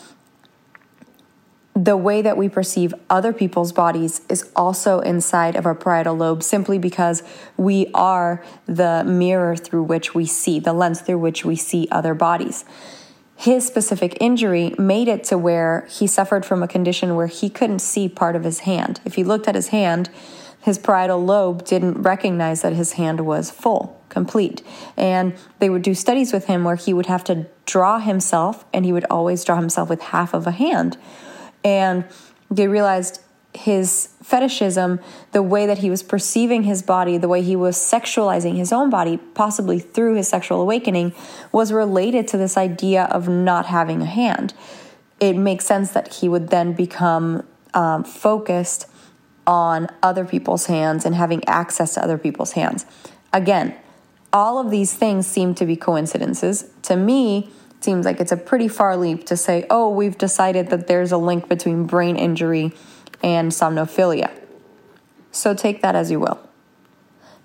the 1.84 1.96
way 1.96 2.22
that 2.22 2.36
we 2.36 2.50
perceive 2.50 2.94
other 3.10 3.32
people's 3.32 3.72
bodies 3.72 4.20
is 4.28 4.52
also 4.54 5.00
inside 5.00 5.56
of 5.56 5.66
our 5.66 5.76
parietal 5.76 6.14
lobe 6.14 6.44
simply 6.44 6.78
because 6.78 7.24
we 7.56 7.90
are 7.94 8.44
the 8.66 9.02
mirror 9.06 9.56
through 9.56 9.84
which 9.84 10.14
we 10.14 10.26
see, 10.26 10.60
the 10.60 10.74
lens 10.74 11.00
through 11.00 11.20
which 11.20 11.46
we 11.46 11.56
see 11.56 11.88
other 11.90 12.14
bodies. 12.14 12.66
His 13.38 13.66
specific 13.66 14.18
injury 14.20 14.76
made 14.78 15.08
it 15.08 15.24
to 15.26 15.38
where 15.38 15.88
he 15.90 16.06
suffered 16.06 16.46
from 16.46 16.62
a 16.62 16.68
condition 16.68 17.16
where 17.16 17.28
he 17.28 17.50
couldn't 17.50 17.80
see 17.80 18.10
part 18.10 18.36
of 18.36 18.44
his 18.44 18.60
hand. 18.60 19.00
If 19.06 19.16
he 19.16 19.24
looked 19.24 19.48
at 19.48 19.56
his 19.56 19.70
hand, 19.70 20.10
his 20.62 20.78
parietal 20.78 21.24
lobe 21.24 21.64
didn't 21.64 22.02
recognize 22.02 22.62
that 22.62 22.74
his 22.74 22.94
hand 22.94 23.26
was 23.26 23.50
full, 23.50 24.02
complete. 24.10 24.62
And 24.98 25.34
they 25.60 25.70
would 25.70 25.84
do 25.84 25.94
studies 25.94 26.34
with 26.34 26.48
him 26.48 26.66
where 26.66 26.76
he 26.76 26.94
would 26.94 27.06
have 27.06 27.24
to 27.26 27.48
draw 27.66 28.00
himself, 28.00 28.66
and 28.74 28.84
he 28.84 28.92
would 28.92 29.06
always 29.10 29.46
draw 29.46 29.56
himself 29.56 29.90
with 29.90 30.02
half 30.02 30.34
of 30.34 30.46
a 30.46 30.52
hand 30.52 30.98
and 31.64 32.06
they 32.50 32.68
realized 32.68 33.22
his 33.54 34.10
fetishism, 34.22 35.00
the 35.32 35.42
way 35.42 35.66
that 35.66 35.80
he 35.80 35.90
was 35.90 36.04
perceiving 36.04 36.64
his 36.64 36.84
body, 36.84 37.18
the 37.18 37.28
way 37.28 37.42
he 37.42 37.56
was 37.56 37.78
sexualizing 37.78 38.56
his 38.56 38.72
own 38.72 38.90
body, 38.90 39.18
possibly 39.18 39.80
through 39.80 40.16
his 40.16 40.28
sexual 40.28 40.62
awakening, 40.62 41.14
was 41.52 41.72
related 41.72 42.28
to 42.28 42.38
this 42.38 42.58
idea 42.58 43.06
of 43.06 43.28
not 43.28 43.66
having 43.66 44.02
a 44.02 44.06
hand. 44.06 44.54
It 45.20 45.34
makes 45.34 45.66
sense 45.66 45.92
that 45.92 46.16
he 46.16 46.30
would 46.30 46.50
then 46.50 46.74
become 46.74 47.44
um, 47.74 48.04
focused 48.04 48.86
on 49.48 49.88
other 50.04 50.26
people's 50.26 50.68
hands 50.68 51.06
and 51.06 51.16
having 51.16 51.44
access 51.48 51.96
to 51.96 52.04
other 52.04 52.20
people's 52.20 52.52
hands. 52.52 52.86
Again, 53.34 53.76
all 54.32 54.60
of 54.60 54.70
these 54.70 54.94
things 54.94 55.26
seem 55.26 55.56
to 55.56 55.66
be 55.66 55.76
coincidences. 55.76 56.70
To 56.84 56.96
me, 56.96 57.52
seems 57.80 58.06
like 58.06 58.20
it's 58.20 58.32
a 58.32 58.38
pretty 58.38 58.68
far 58.68 58.98
leap 58.98 59.26
to 59.28 59.38
say, 59.38 59.66
oh, 59.70 59.90
we've 59.90 60.18
decided 60.18 60.70
that 60.70 60.88
there's 60.88 61.12
a 61.12 61.18
link 61.18 61.48
between 61.48 61.86
brain 61.86 62.16
injury 62.16 62.74
and 63.24 63.52
somnophilia. 63.52 64.32
So 65.32 65.54
take 65.54 65.82
that 65.82 65.96
as 65.96 66.12
you 66.12 66.20
will. 66.20 66.40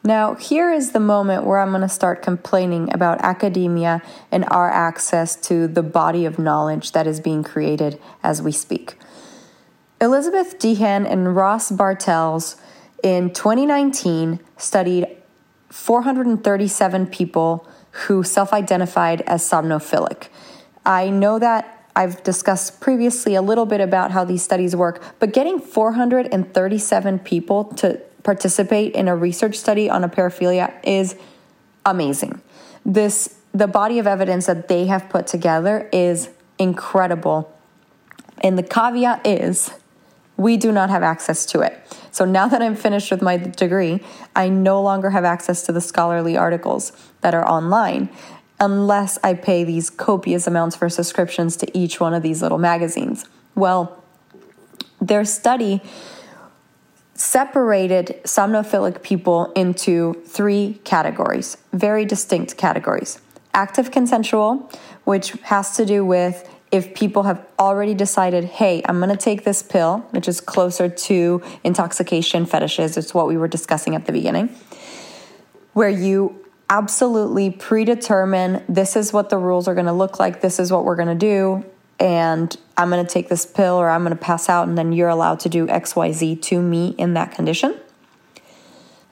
Now, 0.06 0.34
here 0.34 0.70
is 0.70 0.92
the 0.92 1.00
moment 1.00 1.44
where 1.44 1.58
I'm 1.58 1.70
going 1.70 1.80
to 1.80 1.88
start 1.88 2.20
complaining 2.20 2.92
about 2.92 3.22
academia 3.22 4.02
and 4.30 4.44
our 4.50 4.70
access 4.70 5.34
to 5.48 5.66
the 5.66 5.82
body 5.82 6.26
of 6.26 6.38
knowledge 6.38 6.92
that 6.92 7.06
is 7.06 7.20
being 7.20 7.42
created 7.42 7.98
as 8.22 8.42
we 8.42 8.52
speak. 8.52 8.98
Elizabeth 10.02 10.58
Deehan 10.58 11.06
and 11.06 11.34
Ross 11.34 11.70
Bartels 11.70 12.56
in 13.02 13.32
2019 13.32 14.40
studied 14.58 15.06
437 15.70 17.06
people 17.06 17.66
who 17.94 18.22
self 18.22 18.52
identified 18.52 19.20
as 19.22 19.42
somnophilic. 19.42 20.28
I 20.84 21.10
know 21.10 21.38
that 21.38 21.88
I've 21.96 22.22
discussed 22.24 22.80
previously 22.80 23.36
a 23.36 23.42
little 23.42 23.66
bit 23.66 23.80
about 23.80 24.10
how 24.10 24.24
these 24.24 24.42
studies 24.42 24.74
work, 24.74 25.02
but 25.20 25.32
getting 25.32 25.60
437 25.60 27.18
people 27.20 27.64
to 27.76 28.00
participate 28.24 28.94
in 28.94 29.06
a 29.06 29.14
research 29.14 29.56
study 29.56 29.88
on 29.88 30.02
a 30.02 30.08
paraphilia 30.08 30.72
is 30.82 31.14
amazing. 31.86 32.40
This 32.84 33.36
the 33.52 33.68
body 33.68 34.00
of 34.00 34.06
evidence 34.08 34.46
that 34.46 34.66
they 34.66 34.86
have 34.86 35.08
put 35.08 35.28
together 35.28 35.88
is 35.92 36.28
incredible. 36.58 37.56
And 38.42 38.58
the 38.58 38.64
caveat 38.64 39.24
is 39.24 39.70
we 40.36 40.56
do 40.56 40.72
not 40.72 40.90
have 40.90 41.04
access 41.04 41.46
to 41.46 41.60
it. 41.60 41.80
So 42.14 42.24
now 42.24 42.46
that 42.46 42.62
I'm 42.62 42.76
finished 42.76 43.10
with 43.10 43.22
my 43.22 43.36
degree, 43.38 43.98
I 44.36 44.48
no 44.48 44.80
longer 44.80 45.10
have 45.10 45.24
access 45.24 45.62
to 45.62 45.72
the 45.72 45.80
scholarly 45.80 46.36
articles 46.36 46.92
that 47.22 47.34
are 47.34 47.44
online 47.44 48.08
unless 48.60 49.18
I 49.24 49.34
pay 49.34 49.64
these 49.64 49.90
copious 49.90 50.46
amounts 50.46 50.76
for 50.76 50.88
subscriptions 50.88 51.56
to 51.56 51.76
each 51.76 51.98
one 51.98 52.14
of 52.14 52.22
these 52.22 52.40
little 52.40 52.58
magazines. 52.58 53.24
Well, 53.56 54.00
their 55.00 55.24
study 55.24 55.82
separated 57.14 58.20
somnophilic 58.22 59.02
people 59.02 59.52
into 59.56 60.22
three 60.24 60.80
categories, 60.84 61.56
very 61.72 62.04
distinct 62.04 62.56
categories. 62.56 63.20
Active 63.54 63.90
consensual, 63.90 64.70
which 65.02 65.32
has 65.42 65.76
to 65.76 65.84
do 65.84 66.04
with 66.04 66.48
if 66.74 66.92
people 66.92 67.22
have 67.22 67.46
already 67.56 67.94
decided, 67.94 68.44
hey, 68.44 68.82
I'm 68.84 68.98
going 68.98 69.08
to 69.08 69.16
take 69.16 69.44
this 69.44 69.62
pill, 69.62 69.98
which 70.10 70.26
is 70.26 70.40
closer 70.40 70.88
to 70.88 71.40
intoxication 71.62 72.46
fetishes, 72.46 72.96
it's 72.96 73.14
what 73.14 73.28
we 73.28 73.36
were 73.36 73.46
discussing 73.46 73.94
at 73.94 74.06
the 74.06 74.12
beginning, 74.12 74.48
where 75.72 75.88
you 75.88 76.44
absolutely 76.68 77.48
predetermine 77.48 78.64
this 78.68 78.96
is 78.96 79.12
what 79.12 79.30
the 79.30 79.38
rules 79.38 79.68
are 79.68 79.74
going 79.74 79.86
to 79.86 79.92
look 79.92 80.18
like, 80.18 80.40
this 80.40 80.58
is 80.58 80.72
what 80.72 80.84
we're 80.84 80.96
going 80.96 81.06
to 81.06 81.14
do, 81.14 81.64
and 82.00 82.56
I'm 82.76 82.90
going 82.90 83.06
to 83.06 83.10
take 83.10 83.28
this 83.28 83.46
pill 83.46 83.74
or 83.76 83.88
I'm 83.88 84.02
going 84.02 84.16
to 84.16 84.20
pass 84.20 84.48
out, 84.48 84.66
and 84.66 84.76
then 84.76 84.92
you're 84.92 85.08
allowed 85.08 85.38
to 85.40 85.48
do 85.48 85.68
XYZ 85.68 86.42
to 86.42 86.60
me 86.60 86.96
in 86.98 87.14
that 87.14 87.36
condition. 87.36 87.78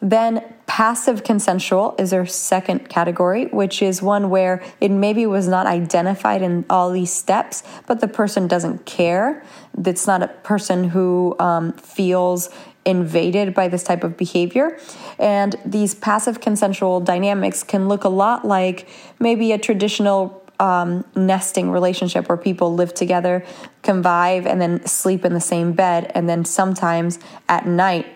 Then 0.01 0.52
passive 0.67 1.25
consensual 1.25 1.95
is 1.99 2.13
our 2.13 2.27
second 2.27 2.89
category, 2.89 3.47
which 3.47 3.83
is 3.83 4.01
one 4.01 4.31
where 4.31 4.63
it 4.81 4.91
maybe 4.91 5.27
was 5.27 5.49
not 5.49 5.67
identified 5.67 6.43
in 6.43 6.65
all 6.71 6.91
these 6.91 7.13
steps, 7.13 7.63
but 7.87 8.01
the 8.01 8.09
person 8.09 8.47
doesn't 8.47 8.87
care. 8.87 9.45
It's 9.85 10.07
not 10.07 10.23
a 10.23 10.29
person 10.29 10.85
who 10.91 11.37
um, 11.39 11.73
feels 11.75 12.49
invaded 12.85 13.55
by 13.55 13.69
this 13.69 13.83
type 13.83 14.03
of 14.03 14.17
behavior. 14.17 14.79
And 15.19 15.57
these 15.65 15.95
passive 15.95 16.41
consensual 16.41 17.01
dynamics 17.01 17.63
can 17.63 17.89
look 17.89 18.05
a 18.05 18.09
lot 18.09 18.45
like 18.45 18.89
maybe 19.19 19.53
a 19.53 19.59
traditional 19.59 20.43
um, 20.59 21.05
nesting 21.17 21.71
relationship 21.71 22.29
where 22.29 22.39
people 22.39 22.75
live 22.75 22.95
together, 22.95 23.45
convive, 23.83 24.47
and 24.47 24.61
then 24.61 24.87
sleep 24.87 25.25
in 25.25 25.35
the 25.35 25.41
same 25.41 25.73
bed. 25.73 26.11
And 26.15 26.29
then 26.29 26.45
sometimes 26.45 27.19
at 27.49 27.67
night, 27.67 28.07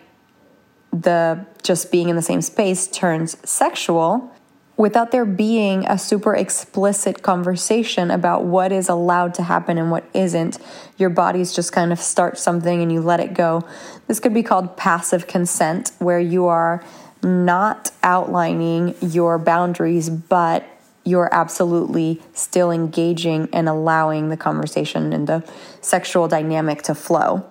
the 1.03 1.45
just 1.63 1.91
being 1.91 2.09
in 2.09 2.17
the 2.17 2.23
same 2.23 2.43
space 2.43 2.87
turns 2.87 3.37
sexual 3.49 4.33
without 4.77 5.11
there 5.11 5.25
being 5.25 5.87
a 5.87 5.99
super 5.99 6.35
explicit 6.35 7.23
conversation 7.23 8.11
about 8.11 8.45
what 8.45 8.71
is 8.71 8.89
allowed 8.89 9.33
to 9.35 9.43
happen 9.43 9.79
and 9.79 9.91
what 9.91 10.05
isn't. 10.13 10.59
Your 10.99 11.09
bodies 11.09 11.55
just 11.55 11.73
kind 11.73 11.93
of 11.93 11.99
start 11.99 12.39
something 12.39 12.83
and 12.83 12.93
you 12.93 13.01
let 13.01 13.21
it 13.21 13.33
go. 13.33 13.63
This 14.07 14.21
could 14.21 14.35
be 14.35 14.43
called 14.43 14.77
passive 14.77 15.27
consent, 15.27 15.93
where 15.99 16.21
you 16.21 16.47
are 16.47 16.85
not 17.23 17.91
outlining 18.03 18.95
your 19.01 19.39
boundaries, 19.39 20.11
but 20.11 20.69
you're 21.05 21.31
absolutely 21.33 22.21
still 22.35 22.71
engaging 22.71 23.49
and 23.53 23.69
allowing 23.69 24.29
the 24.29 24.37
conversation 24.37 25.13
and 25.13 25.27
the 25.27 25.43
sexual 25.81 26.29
dynamic 26.29 26.83
to 26.83 26.95
flow. 26.95 27.47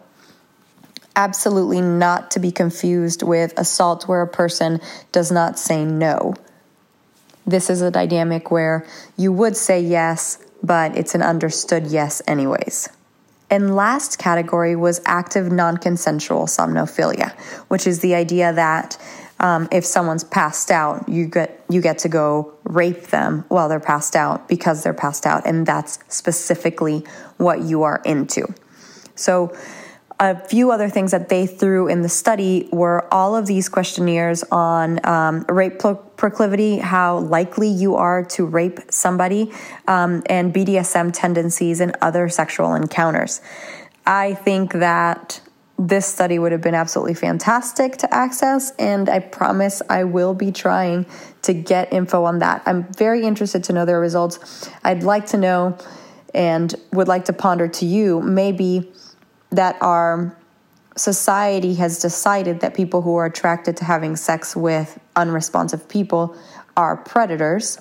Absolutely 1.15 1.81
not 1.81 2.31
to 2.31 2.39
be 2.39 2.51
confused 2.51 3.24
with 3.24 3.57
assault 3.57 4.07
where 4.07 4.22
a 4.22 4.27
person 4.27 4.81
does 5.12 5.31
not 5.31 5.57
say 5.57 5.86
no. 5.86 6.34
This 7.45 7.69
is 7.69 7.81
a 7.81 7.91
dynamic 7.91 8.51
where 8.51 8.86
you 9.17 9.31
would 9.31 9.55
say 9.55 9.79
yes, 9.79 10.43
but 10.63 10.98
it's 10.98 11.15
an 11.15 11.22
understood 11.22 11.88
yes, 11.88 12.22
anyways. 12.27 12.89
And 13.50 13.75
last 13.75 14.17
category 14.17 14.75
was 14.75 15.00
active 15.05 15.51
non 15.51 15.77
consensual 15.77 16.45
somnophilia, 16.45 17.34
which 17.67 17.86
is 17.86 18.00
the 18.00 18.15
idea 18.15 18.51
that 18.51 18.98
um, 19.39 19.67
if 19.72 19.86
someone's 19.86 20.24
passed 20.24 20.72
out, 20.72 21.07
you 21.07 21.27
get 21.27 21.63
you 21.69 21.81
get 21.81 22.00
to 22.00 22.10
go 22.10 22.53
rape 22.63 23.07
them 23.07 23.45
while 23.50 23.69
they're 23.69 23.79
passed 23.79 24.15
out 24.15 24.48
because 24.48 24.84
they're 24.84 24.93
passed 24.93 25.25
out, 25.25 25.45
and 25.45 25.65
that's 25.65 26.00
specifically 26.07 27.05
what 27.38 27.62
you 27.62 27.84
are 27.84 28.01
into. 28.05 28.48
So 29.15 29.55
a 30.19 30.39
few 30.48 30.72
other 30.72 30.88
things 30.88 31.12
that 31.12 31.27
they 31.27 31.45
threw 31.45 31.88
in 31.88 32.01
the 32.01 32.10
study 32.10 32.69
were 32.72 33.13
all 33.13 33.36
of 33.36 33.48
these 33.48 33.67
questionnaires 33.67 34.43
on 34.43 35.05
um, 35.05 35.45
rape 35.50 35.79
proclivity, 36.15 36.77
how 36.77 37.19
likely 37.19 37.67
you 37.67 37.95
are 37.95 38.24
to 38.24 38.45
rape 38.45 38.79
somebody, 38.89 39.51
um, 39.88 40.24
and 40.27 40.53
BDSM 40.53 41.12
tendencies 41.13 41.81
and 41.81 41.98
other 42.01 42.29
sexual 42.29 42.75
encounters. 42.75 43.41
I 44.05 44.36
think 44.36 44.74
that 44.74 45.41
this 45.77 46.05
study 46.05 46.39
would 46.39 46.53
have 46.53 46.62
been 46.62 46.75
absolutely 46.75 47.15
fantastic 47.15 47.98
to 47.98 48.13
access, 48.13 48.72
and 48.79 49.10
I 49.10 49.19
promise 49.19 49.81
I 49.89 50.05
will 50.05 50.34
be 50.34 50.53
trying 50.53 51.05
to 51.41 51.53
get 51.53 51.91
info 51.91 52.24
on 52.24 52.39
that. 52.39 52.63
I'm 52.65 52.86
very 52.93 53.24
interested 53.25 53.65
to 53.65 53.74
know 53.74 53.84
their 53.84 54.00
results. 54.00 54.69
I'd 54.86 55.03
like 55.03 55.25
to 55.27 55.38
know 55.38 55.77
and 56.34 56.74
would 56.93 57.10
like 57.10 57.25
to 57.25 57.34
ponder 57.34 57.67
to 57.67 57.86
you 57.86 58.22
maybe 58.22 58.91
that 59.55 59.77
our 59.81 60.35
society 60.95 61.75
has 61.75 62.00
decided 62.00 62.62
that 62.62 62.74
people 62.74 63.01
who 63.01 63.15
are 63.15 63.25
attracted 63.25 63.75
to 63.77 63.83
having 63.83 64.15
sex 64.15 64.55
with 64.55 64.97
unresponsive 65.15 65.88
people 65.89 66.35
are 66.77 66.95
predators 66.97 67.79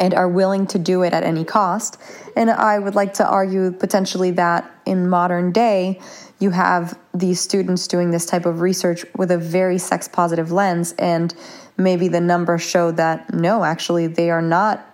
and 0.00 0.12
are 0.14 0.28
willing 0.28 0.66
to 0.66 0.78
do 0.78 1.02
it 1.02 1.12
at 1.12 1.22
any 1.22 1.44
cost. 1.44 1.98
And 2.36 2.50
I 2.50 2.78
would 2.78 2.94
like 2.94 3.14
to 3.14 3.26
argue 3.26 3.72
potentially 3.72 4.32
that 4.32 4.70
in 4.84 5.08
modern 5.08 5.52
day, 5.52 6.00
you 6.40 6.50
have 6.50 6.98
these 7.14 7.40
students 7.40 7.88
doing 7.88 8.10
this 8.10 8.26
type 8.26 8.46
of 8.46 8.60
research 8.60 9.04
with 9.16 9.30
a 9.30 9.38
very 9.38 9.78
sex 9.78 10.06
positive 10.06 10.52
lens, 10.52 10.94
and 10.98 11.34
maybe 11.76 12.08
the 12.08 12.20
numbers 12.20 12.62
show 12.62 12.92
that 12.92 13.32
no, 13.32 13.64
actually, 13.64 14.06
they 14.06 14.30
are 14.30 14.42
not 14.42 14.86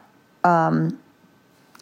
um, 0.42 0.98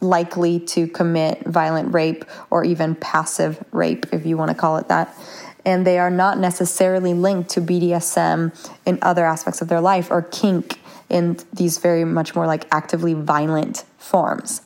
likely 0.03 0.59
to 0.59 0.87
commit 0.89 1.45
violent 1.47 1.95
rape 1.95 2.25
or 2.51 2.65
even 2.65 2.95
passive 2.95 3.65
rape, 3.71 4.07
if 4.13 4.27
you 4.27 4.37
want 4.37 4.51
to 4.51 4.55
call 4.55 4.77
it 4.77 4.89
that. 4.89 5.17
And 5.65 5.87
they 5.87 5.99
are 5.99 6.11
not 6.11 6.39
necessarily 6.39 7.15
linked 7.15 7.51
to 7.51 7.61
BDSM 7.61 8.53
in 8.85 8.99
other 9.01 9.25
aspects 9.25 9.63
of 9.63 9.69
their 9.69 9.81
life 9.81 10.11
or 10.11 10.23
kink 10.23 10.81
in 11.09 11.39
these 11.53 11.79
very 11.79 12.05
much 12.05 12.35
more 12.35 12.47
like 12.47 12.67
actively 12.73 13.15
violent 13.15 13.85
forms. 13.99 14.63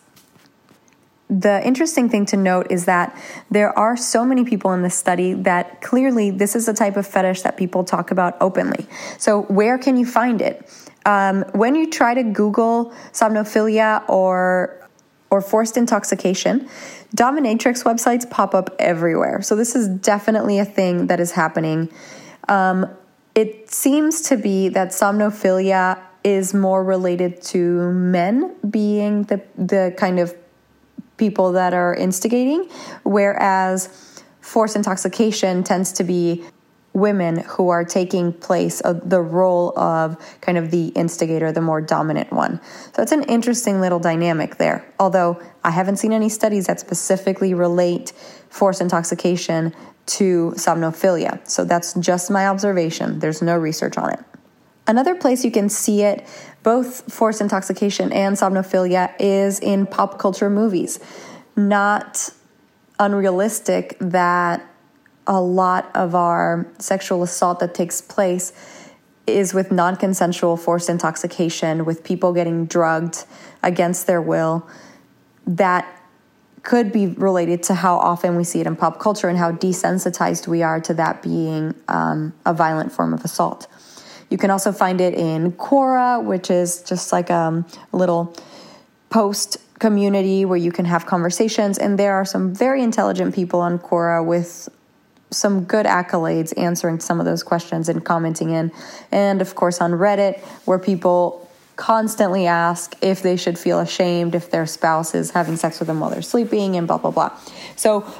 The 1.28 1.64
interesting 1.66 2.08
thing 2.08 2.24
to 2.26 2.36
note 2.36 2.68
is 2.70 2.84
that 2.84 3.20
there 3.50 3.76
are 3.76 3.96
so 3.96 4.24
many 4.24 4.44
people 4.44 4.72
in 4.72 4.82
this 4.82 4.94
study 4.94 5.34
that 5.34 5.82
clearly 5.82 6.30
this 6.30 6.54
is 6.54 6.68
a 6.68 6.72
type 6.72 6.96
of 6.96 7.04
fetish 7.04 7.42
that 7.42 7.56
people 7.56 7.82
talk 7.82 8.12
about 8.12 8.36
openly. 8.40 8.86
So, 9.18 9.42
where 9.42 9.76
can 9.76 9.96
you 9.96 10.06
find 10.06 10.40
it? 10.40 10.70
Um, 11.04 11.44
when 11.52 11.74
you 11.74 11.90
try 11.90 12.14
to 12.14 12.22
Google 12.22 12.92
somnophilia 13.12 14.08
or 14.08 14.85
or 15.30 15.40
forced 15.40 15.76
intoxication, 15.76 16.68
dominatrix 17.14 17.84
websites 17.84 18.28
pop 18.28 18.54
up 18.54 18.74
everywhere. 18.78 19.42
So, 19.42 19.56
this 19.56 19.74
is 19.74 19.88
definitely 19.88 20.58
a 20.58 20.64
thing 20.64 21.08
that 21.08 21.20
is 21.20 21.32
happening. 21.32 21.90
Um, 22.48 22.86
it 23.34 23.70
seems 23.70 24.22
to 24.22 24.36
be 24.36 24.68
that 24.70 24.88
somnophilia 24.88 25.98
is 26.24 26.54
more 26.54 26.82
related 26.82 27.40
to 27.40 27.92
men 27.92 28.54
being 28.68 29.24
the, 29.24 29.40
the 29.56 29.94
kind 29.96 30.18
of 30.18 30.34
people 31.16 31.52
that 31.52 31.72
are 31.72 31.94
instigating, 31.94 32.68
whereas 33.04 34.22
forced 34.40 34.76
intoxication 34.76 35.62
tends 35.62 35.92
to 35.92 36.04
be 36.04 36.44
women 36.96 37.36
who 37.40 37.68
are 37.68 37.84
taking 37.84 38.32
place 38.32 38.80
of 38.80 39.10
the 39.10 39.20
role 39.20 39.78
of 39.78 40.16
kind 40.40 40.56
of 40.56 40.70
the 40.70 40.88
instigator, 40.88 41.52
the 41.52 41.60
more 41.60 41.82
dominant 41.82 42.32
one. 42.32 42.58
So 42.94 43.02
it's 43.02 43.12
an 43.12 43.24
interesting 43.24 43.82
little 43.82 43.98
dynamic 43.98 44.56
there. 44.56 44.82
Although 44.98 45.38
I 45.62 45.70
haven't 45.70 45.96
seen 45.96 46.12
any 46.12 46.30
studies 46.30 46.66
that 46.68 46.80
specifically 46.80 47.52
relate 47.52 48.12
forced 48.48 48.80
intoxication 48.80 49.74
to 50.06 50.52
somnophilia. 50.56 51.46
So 51.46 51.64
that's 51.64 51.92
just 51.94 52.30
my 52.30 52.46
observation. 52.46 53.18
There's 53.18 53.42
no 53.42 53.56
research 53.58 53.98
on 53.98 54.12
it. 54.12 54.20
Another 54.86 55.14
place 55.14 55.44
you 55.44 55.50
can 55.50 55.68
see 55.68 56.02
it, 56.02 56.26
both 56.62 57.12
forced 57.12 57.42
intoxication 57.42 58.10
and 58.10 58.36
somnophilia, 58.36 59.12
is 59.18 59.60
in 59.60 59.86
pop 59.86 60.18
culture 60.18 60.48
movies. 60.48 60.98
Not 61.56 62.30
unrealistic 62.98 63.98
that 64.00 64.66
a 65.26 65.40
lot 65.40 65.90
of 65.94 66.14
our 66.14 66.66
sexual 66.78 67.22
assault 67.22 67.60
that 67.60 67.74
takes 67.74 68.00
place 68.00 68.52
is 69.26 69.52
with 69.52 69.72
non 69.72 69.96
consensual 69.96 70.56
forced 70.56 70.88
intoxication, 70.88 71.84
with 71.84 72.04
people 72.04 72.32
getting 72.32 72.66
drugged 72.66 73.24
against 73.62 74.06
their 74.06 74.22
will. 74.22 74.66
That 75.46 75.86
could 76.62 76.90
be 76.92 77.06
related 77.06 77.62
to 77.62 77.74
how 77.74 77.96
often 77.96 78.36
we 78.36 78.42
see 78.42 78.60
it 78.60 78.66
in 78.66 78.74
pop 78.74 78.98
culture 78.98 79.28
and 79.28 79.38
how 79.38 79.52
desensitized 79.52 80.48
we 80.48 80.62
are 80.62 80.80
to 80.80 80.94
that 80.94 81.22
being 81.22 81.74
um, 81.86 82.32
a 82.44 82.52
violent 82.52 82.90
form 82.90 83.14
of 83.14 83.24
assault. 83.24 83.68
You 84.30 84.38
can 84.38 84.50
also 84.50 84.72
find 84.72 85.00
it 85.00 85.14
in 85.14 85.52
Quora, 85.52 86.22
which 86.22 86.50
is 86.50 86.82
just 86.82 87.12
like 87.12 87.30
um, 87.30 87.64
a 87.92 87.96
little 87.96 88.34
post 89.10 89.58
community 89.78 90.44
where 90.44 90.58
you 90.58 90.72
can 90.72 90.84
have 90.84 91.06
conversations. 91.06 91.78
And 91.78 91.98
there 91.98 92.14
are 92.14 92.24
some 92.24 92.52
very 92.52 92.82
intelligent 92.82 93.34
people 93.34 93.60
on 93.60 93.78
Quora 93.78 94.24
with 94.24 94.68
some 95.30 95.64
good 95.64 95.86
accolades 95.86 96.56
answering 96.56 97.00
some 97.00 97.18
of 97.20 97.26
those 97.26 97.42
questions 97.42 97.88
and 97.88 98.04
commenting 98.04 98.50
in. 98.50 98.70
And 99.10 99.40
of 99.40 99.54
course, 99.54 99.80
on 99.80 99.92
Reddit, 99.92 100.40
where 100.66 100.78
people 100.78 101.48
constantly 101.76 102.46
ask 102.46 102.96
if 103.02 103.22
they 103.22 103.36
should 103.36 103.58
feel 103.58 103.80
ashamed 103.80 104.34
if 104.34 104.50
their 104.50 104.66
spouse 104.66 105.14
is 105.14 105.30
having 105.30 105.56
sex 105.56 105.78
with 105.78 105.86
them 105.86 106.00
while 106.00 106.10
they're 106.10 106.22
sleeping 106.22 106.76
and 106.76 106.86
blah, 106.86 106.98
blah, 106.98 107.10
blah. 107.10 107.36
So 107.76 108.10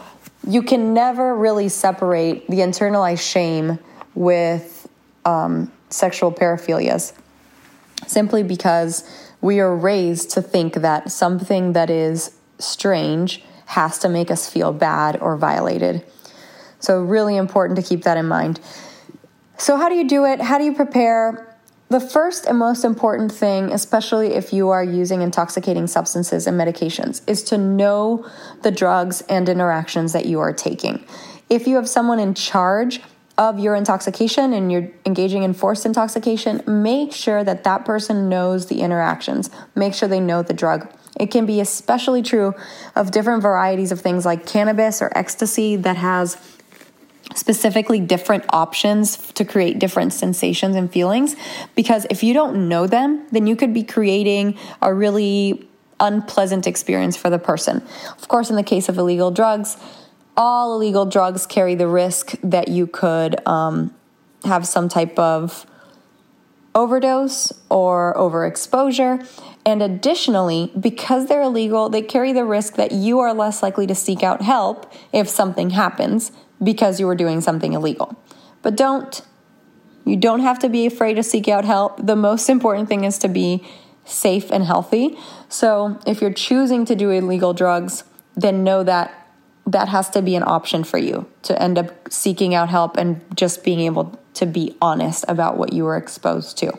you 0.47 0.63
can 0.63 0.95
never 0.95 1.35
really 1.35 1.69
separate 1.69 2.47
the 2.49 2.59
internalized 2.59 3.29
shame 3.29 3.79
with 4.15 4.89
um, 5.25 5.73
sexual 5.89 6.33
paraphilias 6.33 7.13
simply 8.07 8.43
because 8.43 9.09
we 9.41 9.61
are 9.61 9.75
raised 9.75 10.31
to 10.31 10.43
think 10.43 10.75
that 10.75 11.11
something 11.11 11.73
that 11.73 11.91
is 11.91 12.37
strange 12.59 13.43
has 13.67 13.99
to 13.99 14.09
make 14.09 14.31
us 14.31 14.49
feel 14.49 14.73
bad 14.73 15.17
or 15.21 15.37
violated. 15.37 16.05
So, 16.81 17.03
really 17.03 17.37
important 17.37 17.77
to 17.77 17.83
keep 17.83 18.03
that 18.05 18.17
in 18.17 18.27
mind. 18.27 18.61
So, 19.59 19.77
how 19.77 19.89
do 19.89 19.95
you 19.95 20.07
do 20.07 20.25
it? 20.25 20.41
How 20.41 20.59
do 20.59 20.65
you 20.65 20.75
prepare? 20.75 21.57
The 21.89 22.01
first 22.01 22.47
and 22.47 22.59
most 22.59 22.85
important 22.85 23.31
thing, 23.31 23.73
especially 23.73 24.35
if 24.35 24.53
you 24.53 24.71
are 24.71 24.83
using 24.83 25.23
intoxicating 25.23 25.87
substances 25.87 26.49
and 26.49 26.61
medications, 26.61 27.23
is 27.29 27.45
to 27.45 27.57
know 27.57 28.29
the 28.63 28.73
drugs 28.73 29.21
and 29.29 29.49
interactions 29.49 30.13
that 30.13 30.27
you 30.27 30.41
are 30.41 30.53
taking. 30.53 31.05
If 31.49 31.69
you 31.69 31.77
have 31.77 31.89
someone 31.89 32.19
in 32.19 32.35
charge 32.35 33.01
of 33.39 33.61
your 33.61 33.77
intoxication 33.77 34.53
and 34.53 34.73
you're 34.73 34.89
engaging 35.05 35.45
in 35.45 35.55
forced 35.55 35.87
intoxication, 35.87 36.61
make 36.67 37.13
sure 37.13 37.45
that 37.45 37.63
that 37.63 37.85
person 37.85 38.29
knows 38.29 38.67
the 38.67 38.81
interactions. 38.81 39.51
Make 39.77 39.95
sure 39.95 40.09
they 40.09 40.21
know 40.21 40.43
the 40.43 40.55
drug. 40.55 40.91
It 41.21 41.31
can 41.31 41.47
be 41.47 41.61
especially 41.61 42.23
true 42.23 42.55
of 42.95 43.11
different 43.11 43.43
varieties 43.43 43.93
of 43.93 44.01
things 44.01 44.27
like 44.27 44.47
cannabis 44.47 45.01
or 45.01 45.13
ecstasy 45.17 45.77
that 45.77 45.97
has 45.97 46.37
specifically 47.37 48.01
different 48.01 48.45
options 48.51 49.17
to 49.33 49.45
create 49.45 49.79
different 49.79 50.13
sensations 50.13 50.75
and 50.75 50.91
feelings. 50.91 51.37
Because 51.75 52.07
if 52.11 52.23
you 52.23 52.35
don't 52.35 52.69
know 52.69 52.87
them, 52.87 53.27
then 53.31 53.47
you 53.47 53.57
could 53.57 53.75
be 53.75 53.83
creating 53.83 54.59
a 54.81 54.93
really 54.93 55.69
unpleasant 56.01 56.67
experience 56.67 57.17
for 57.17 57.31
the 57.31 57.39
person. 57.39 57.83
Of 58.19 58.29
course, 58.29 58.51
in 58.51 58.57
the 58.57 58.63
case 58.63 58.89
of 58.89 58.99
illegal 58.99 59.31
drugs, 59.31 59.77
all 60.37 60.75
illegal 60.75 61.07
drugs 61.07 61.47
carry 61.47 61.75
the 61.75 61.89
risk 61.89 62.35
that 62.43 62.69
you 62.69 62.87
could 62.87 63.47
um, 63.47 63.95
have 64.45 64.67
some 64.67 64.89
type 64.89 65.19
of 65.19 65.67
overdose 66.75 67.53
or 67.71 68.15
overexposure. 68.17 69.27
And 69.65 69.83
additionally, 69.83 70.71
because 70.79 71.27
they're 71.27 71.43
illegal, 71.43 71.89
they 71.89 72.03
carry 72.03 72.33
the 72.33 72.45
risk 72.45 72.75
that 72.75 72.93
you 72.93 73.19
are 73.21 73.33
less 73.33 73.63
likely 73.63 73.87
to 73.87 73.95
seek 73.95 74.23
out 74.23 74.43
help 74.43 74.93
if 75.13 75.29
something 75.29 75.71
happens 75.71 76.33
because 76.63 77.01
you 77.01 77.07
were 77.07 77.15
doing 77.15 77.41
something 77.41 77.73
illegal. 77.73 78.17
But 78.63 78.77
don't. 78.77 79.21
You 80.05 80.17
don't 80.17 80.41
have 80.41 80.61
to 80.61 80.69
be 80.69 80.87
afraid 80.87 81.15
to 81.15 81.23
seek 81.23 81.49
out 81.49 81.65
help. 81.65 82.07
The 82.07 82.15
most 82.15 82.49
important 82.49 82.89
thing 82.89 83.03
is 83.05 83.19
to 83.19 83.29
be 83.29 83.67
safe 84.05 84.53
and 84.53 84.65
healthy. 84.65 85.19
So 85.49 85.99
if 86.07 86.21
you're 86.21 86.33
choosing 86.33 86.85
to 86.85 86.95
do 86.95 87.11
illegal 87.11 87.53
drugs, 87.53 88.05
then 88.37 88.63
know 88.63 88.85
that 88.85 89.27
that 89.67 89.89
has 89.89 90.09
to 90.11 90.23
be 90.23 90.37
an 90.37 90.45
option 90.45 90.85
for 90.85 90.97
you 90.97 91.29
to 91.43 91.61
end 91.61 91.77
up 91.77 91.91
seeking 92.13 92.55
out 92.55 92.69
help 92.69 92.97
and 92.97 93.21
just 93.37 93.65
being 93.65 93.81
able 93.81 94.19
to 94.35 94.47
be 94.47 94.77
honest 94.81 95.25
about 95.27 95.57
what 95.57 95.73
you 95.73 95.83
were 95.83 95.97
exposed 95.97 96.57
to. 96.59 96.73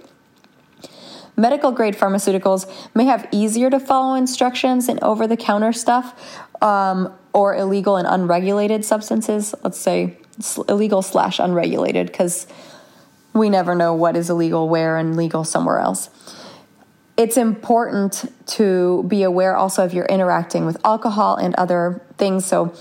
Medical 1.36 1.72
grade 1.72 1.96
pharmaceuticals 1.96 2.66
may 2.96 3.06
have 3.06 3.28
easier 3.32 3.70
to 3.70 3.80
follow 3.80 4.16
instructions 4.16 4.88
than 4.88 4.98
over 5.04 5.28
the 5.28 5.38
counter 5.38 5.74
stuff 5.74 6.40
um, 6.62 7.14
or 7.38 7.56
illegal 7.56 7.98
and 7.98 8.08
unregulated 8.08 8.84
substances. 8.84 9.54
Let's 9.64 9.78
say 9.78 10.18
illegal 10.68 11.02
slash 11.02 11.40
unregulated 11.40 12.08
because 12.08 12.48
we 13.34 13.50
never 13.50 13.76
know 13.76 13.94
what 13.94 14.16
is 14.16 14.30
illegal 14.30 14.68
where 14.68 14.98
and 14.98 15.16
legal 15.16 15.44
somewhere 15.44 15.80
else 15.80 16.10
it's 17.18 17.36
important 17.36 18.32
to 18.46 19.04
be 19.08 19.24
aware 19.24 19.58
also 19.58 19.84
if 19.84 19.94
you're 19.94 20.06
interacting 20.06 20.66
with 20.66 20.78
alcohol 20.86 21.36
and 21.36 21.56
other 21.56 22.00
things. 22.18 22.46
So, 22.46 22.74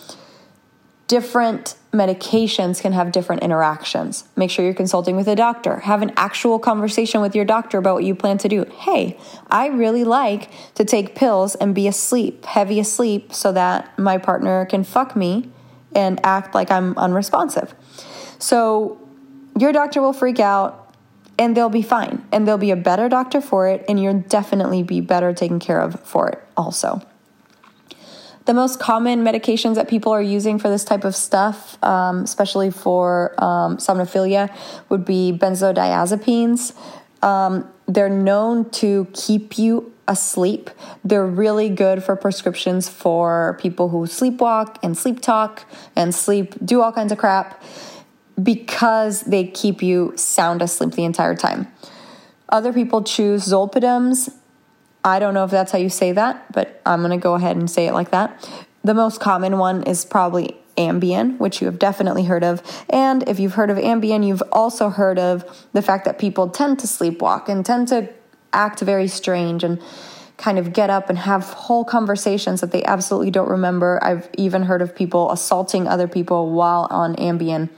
different 1.08 1.76
medications 1.96 2.80
can 2.80 2.92
have 2.92 3.10
different 3.10 3.42
interactions. 3.42 4.24
Make 4.36 4.50
sure 4.50 4.64
you're 4.64 4.74
consulting 4.74 5.16
with 5.16 5.26
a 5.28 5.34
doctor. 5.34 5.80
Have 5.80 6.02
an 6.02 6.12
actual 6.16 6.58
conversation 6.58 7.20
with 7.20 7.34
your 7.34 7.44
doctor 7.44 7.78
about 7.78 7.94
what 7.94 8.04
you 8.04 8.14
plan 8.14 8.38
to 8.38 8.48
do. 8.48 8.64
Hey, 8.64 9.18
I 9.48 9.68
really 9.68 10.04
like 10.04 10.50
to 10.74 10.84
take 10.84 11.14
pills 11.14 11.54
and 11.54 11.74
be 11.74 11.88
asleep, 11.88 12.44
heavy 12.44 12.78
asleep, 12.78 13.32
so 13.32 13.52
that 13.52 13.98
my 13.98 14.18
partner 14.18 14.66
can 14.66 14.84
fuck 14.84 15.16
me 15.16 15.50
and 15.94 16.20
act 16.24 16.54
like 16.54 16.70
I'm 16.70 16.96
unresponsive. 16.98 17.74
So, 18.38 19.00
your 19.58 19.72
doctor 19.72 20.02
will 20.02 20.12
freak 20.12 20.38
out 20.38 20.94
and 21.38 21.56
they'll 21.56 21.68
be 21.68 21.82
fine 21.82 22.26
and 22.30 22.46
they'll 22.46 22.58
be 22.58 22.70
a 22.70 22.76
better 22.76 23.08
doctor 23.08 23.40
for 23.40 23.68
it 23.68 23.84
and 23.88 24.00
you'll 24.00 24.20
definitely 24.20 24.82
be 24.82 25.00
better 25.00 25.32
taken 25.32 25.58
care 25.58 25.80
of 25.80 25.98
for 26.00 26.28
it 26.28 26.42
also 26.56 27.00
the 28.46 28.54
most 28.54 28.80
common 28.80 29.22
medications 29.22 29.74
that 29.74 29.88
people 29.88 30.12
are 30.12 30.22
using 30.22 30.58
for 30.58 30.68
this 30.68 30.84
type 30.84 31.04
of 31.04 31.14
stuff 31.14 31.82
um, 31.84 32.20
especially 32.20 32.70
for 32.70 33.34
um, 33.42 33.76
somnophilia 33.76 34.54
would 34.88 35.04
be 35.04 35.36
benzodiazepines 35.36 36.74
um, 37.22 37.68
they're 37.86 38.08
known 38.08 38.68
to 38.70 39.06
keep 39.12 39.58
you 39.58 39.92
asleep 40.08 40.70
they're 41.04 41.26
really 41.26 41.68
good 41.68 42.02
for 42.02 42.14
prescriptions 42.14 42.88
for 42.88 43.58
people 43.60 43.88
who 43.88 44.06
sleepwalk 44.06 44.76
and 44.82 44.96
sleep 44.96 45.20
talk 45.20 45.64
and 45.96 46.14
sleep 46.14 46.54
do 46.64 46.80
all 46.80 46.92
kinds 46.92 47.12
of 47.12 47.18
crap 47.18 47.60
because 48.42 49.22
they 49.22 49.46
keep 49.46 49.82
you 49.82 50.12
sound 50.16 50.62
asleep 50.62 50.92
the 50.92 51.04
entire 51.04 51.34
time. 51.34 51.68
Other 52.48 52.72
people 52.72 53.02
choose 53.02 53.46
zolpidem. 53.46 54.32
I 55.06 55.20
don't 55.20 55.34
know 55.34 55.44
if 55.44 55.52
that's 55.52 55.70
how 55.70 55.78
you 55.78 55.88
say 55.88 56.10
that, 56.12 56.52
but 56.52 56.82
I'm 56.84 57.00
going 57.00 57.12
to 57.12 57.22
go 57.22 57.34
ahead 57.34 57.56
and 57.56 57.70
say 57.70 57.86
it 57.86 57.92
like 57.92 58.10
that. 58.10 58.50
The 58.82 58.92
most 58.92 59.20
common 59.20 59.56
one 59.56 59.84
is 59.84 60.04
probably 60.04 60.56
Ambien, 60.76 61.38
which 61.38 61.60
you 61.60 61.66
have 61.66 61.78
definitely 61.78 62.24
heard 62.24 62.42
of. 62.42 62.60
And 62.90 63.26
if 63.28 63.38
you've 63.38 63.54
heard 63.54 63.70
of 63.70 63.78
Ambien, 63.78 64.26
you've 64.26 64.42
also 64.50 64.88
heard 64.88 65.20
of 65.20 65.66
the 65.72 65.80
fact 65.80 66.06
that 66.06 66.18
people 66.18 66.50
tend 66.50 66.80
to 66.80 66.88
sleepwalk 66.88 67.48
and 67.48 67.64
tend 67.64 67.86
to 67.88 68.08
act 68.52 68.80
very 68.80 69.06
strange 69.06 69.62
and 69.62 69.80
kind 70.38 70.58
of 70.58 70.72
get 70.72 70.90
up 70.90 71.08
and 71.08 71.18
have 71.18 71.44
whole 71.44 71.84
conversations 71.84 72.60
that 72.60 72.72
they 72.72 72.82
absolutely 72.82 73.30
don't 73.30 73.48
remember. 73.48 74.00
I've 74.02 74.28
even 74.36 74.64
heard 74.64 74.82
of 74.82 74.94
people 74.94 75.30
assaulting 75.30 75.86
other 75.86 76.08
people 76.08 76.50
while 76.50 76.88
on 76.90 77.14
Ambien 77.14 77.70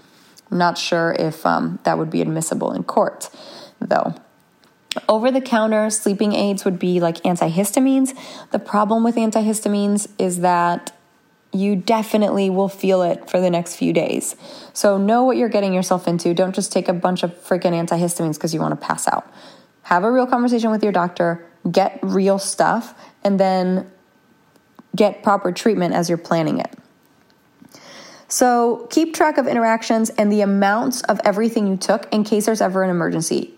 not 0.50 0.78
sure 0.78 1.14
if 1.18 1.44
um, 1.44 1.78
that 1.84 1.98
would 1.98 2.08
be 2.08 2.22
admissible 2.22 2.72
in 2.72 2.82
court, 2.84 3.28
though. 3.80 4.14
Over 5.09 5.31
the 5.31 5.40
counter 5.40 5.90
sleeping 5.90 6.33
aids 6.33 6.64
would 6.64 6.79
be 6.79 7.01
like 7.01 7.16
antihistamines. 7.18 8.16
The 8.51 8.59
problem 8.59 9.05
with 9.05 9.16
antihistamines 9.16 10.09
is 10.18 10.40
that 10.40 10.92
you 11.53 11.77
definitely 11.77 12.51
will 12.51 12.68
feel 12.68 13.03
it 13.03 13.29
for 13.31 13.40
the 13.40 13.51
next 13.51 13.77
few 13.77 13.92
days. 13.92 14.37
So 14.72 14.98
know 14.98 15.24
what 15.24 15.37
you're 15.37 15.48
getting 15.48 15.72
yourself 15.72 16.07
into. 16.07 16.35
Don't 16.35 16.55
just 16.55 16.72
take 16.72 16.88
a 16.88 16.92
bunch 16.92 17.22
of 17.22 17.33
freaking 17.42 17.72
antihistamines 17.72 18.35
because 18.35 18.53
you 18.53 18.61
want 18.61 18.79
to 18.79 18.87
pass 18.87 19.09
out. 19.09 19.31
Have 19.83 20.05
a 20.05 20.12
real 20.12 20.27
conversation 20.27 20.70
with 20.70 20.83
your 20.83 20.92
doctor, 20.92 21.46
get 21.70 21.98
real 22.03 22.38
stuff, 22.38 22.94
and 23.24 23.40
then 23.40 23.90
get 24.94 25.22
proper 25.22 25.53
treatment 25.53 25.94
as 25.94 26.09
you're 26.09 26.18
planning 26.18 26.59
it. 26.59 26.74
So 28.29 28.87
keep 28.90 29.14
track 29.14 29.38
of 29.38 29.46
interactions 29.46 30.11
and 30.11 30.31
the 30.31 30.42
amounts 30.42 31.01
of 31.03 31.18
everything 31.24 31.66
you 31.66 31.79
took 31.79 32.12
in 32.12 32.24
case 32.24 32.44
there's 32.44 32.61
ever 32.61 32.83
an 32.83 32.90
emergency. 32.90 33.57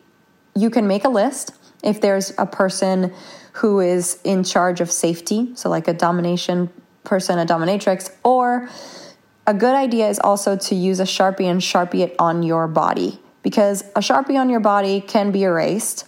You 0.54 0.70
can 0.70 0.86
make 0.86 1.04
a 1.04 1.08
list 1.08 1.52
if 1.82 2.00
there's 2.00 2.32
a 2.38 2.46
person 2.46 3.12
who 3.54 3.80
is 3.80 4.20
in 4.24 4.44
charge 4.44 4.80
of 4.80 4.90
safety, 4.90 5.52
so 5.54 5.68
like 5.68 5.88
a 5.88 5.94
domination 5.94 6.70
person, 7.04 7.38
a 7.38 7.46
dominatrix, 7.46 8.10
or 8.22 8.68
a 9.46 9.54
good 9.54 9.74
idea 9.74 10.08
is 10.08 10.18
also 10.20 10.56
to 10.56 10.74
use 10.74 11.00
a 11.00 11.04
Sharpie 11.04 11.50
and 11.50 11.60
Sharpie 11.60 12.00
it 12.00 12.14
on 12.18 12.42
your 12.42 12.68
body 12.68 13.18
because 13.42 13.82
a 13.96 14.00
Sharpie 14.00 14.38
on 14.38 14.50
your 14.50 14.60
body 14.60 15.00
can 15.00 15.32
be 15.32 15.44
erased, 15.44 16.06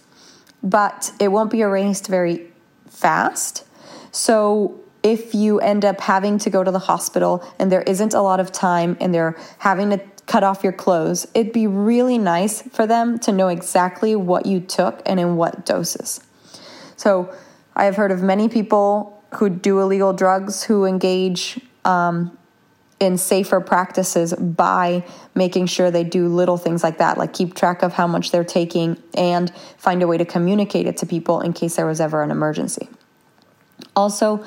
but 0.61 1.11
it 1.19 1.29
won't 1.29 1.51
be 1.51 1.61
erased 1.61 2.07
very 2.07 2.47
fast. 2.87 3.65
So 4.11 4.79
if 5.01 5.35
you 5.35 5.59
end 5.59 5.83
up 5.83 5.99
having 5.99 6.37
to 6.39 6.49
go 6.49 6.63
to 6.63 6.71
the 6.71 6.79
hospital 6.79 7.43
and 7.59 7.71
there 7.71 7.81
isn't 7.81 8.13
a 8.13 8.21
lot 8.21 8.39
of 8.39 8.51
time 8.51 8.95
and 9.01 9.13
they're 9.13 9.35
having 9.57 9.89
to 9.89 9.97
cut 10.25 10.43
off 10.43 10.63
your 10.63 10.73
clothes, 10.73 11.27
it'd 11.33 11.53
be 11.53 11.67
really 11.67 12.17
nice 12.17 12.61
for 12.61 12.87
them 12.87 13.19
to 13.19 13.31
know 13.31 13.47
exactly 13.47 14.15
what 14.15 14.45
you 14.45 14.59
took 14.59 15.01
and 15.05 15.19
in 15.19 15.35
what 15.35 15.65
doses. 15.65 16.21
So, 16.95 17.33
I 17.75 17.85
have 17.85 17.95
heard 17.95 18.11
of 18.11 18.21
many 18.21 18.49
people 18.49 19.23
who 19.35 19.49
do 19.49 19.79
illegal 19.79 20.13
drugs 20.13 20.63
who 20.63 20.85
engage 20.85 21.59
um, 21.85 22.37
in 22.99 23.17
safer 23.17 23.59
practices 23.59 24.33
by 24.33 25.03
making 25.35 25.65
sure 25.65 25.91
they 25.91 26.03
do 26.03 26.27
little 26.27 26.57
things 26.57 26.83
like 26.83 26.99
that, 26.99 27.17
like 27.17 27.33
keep 27.33 27.55
track 27.55 27.83
of 27.83 27.93
how 27.93 28.07
much 28.07 28.31
they're 28.31 28.43
taking 28.43 29.01
and 29.15 29.53
find 29.77 30.01
a 30.01 30.07
way 30.07 30.17
to 30.17 30.25
communicate 30.25 30.87
it 30.87 30.97
to 30.97 31.05
people 31.05 31.41
in 31.41 31.53
case 31.53 31.75
there 31.75 31.85
was 31.85 31.99
ever 31.99 32.23
an 32.23 32.31
emergency. 32.31 32.87
Also, 33.95 34.43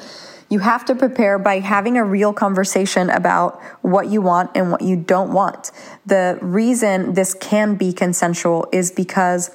you 0.49 0.61
have 0.61 0.85
to 0.85 0.95
prepare 0.95 1.39
by 1.39 1.59
having 1.59 1.97
a 1.97 2.05
real 2.05 2.33
conversation 2.33 3.11
about 3.11 3.61
what 3.83 4.09
you 4.09 4.21
want 4.21 4.51
and 4.55 4.71
what 4.71 4.83
you 4.83 4.97
don't 4.97 5.33
want. 5.33 5.73
The 6.05 6.39
reason 6.41 7.15
this 7.15 7.35
can 7.35 7.75
be 7.75 7.93
consensual 7.93 8.69
is 8.73 8.93
because 8.93 9.51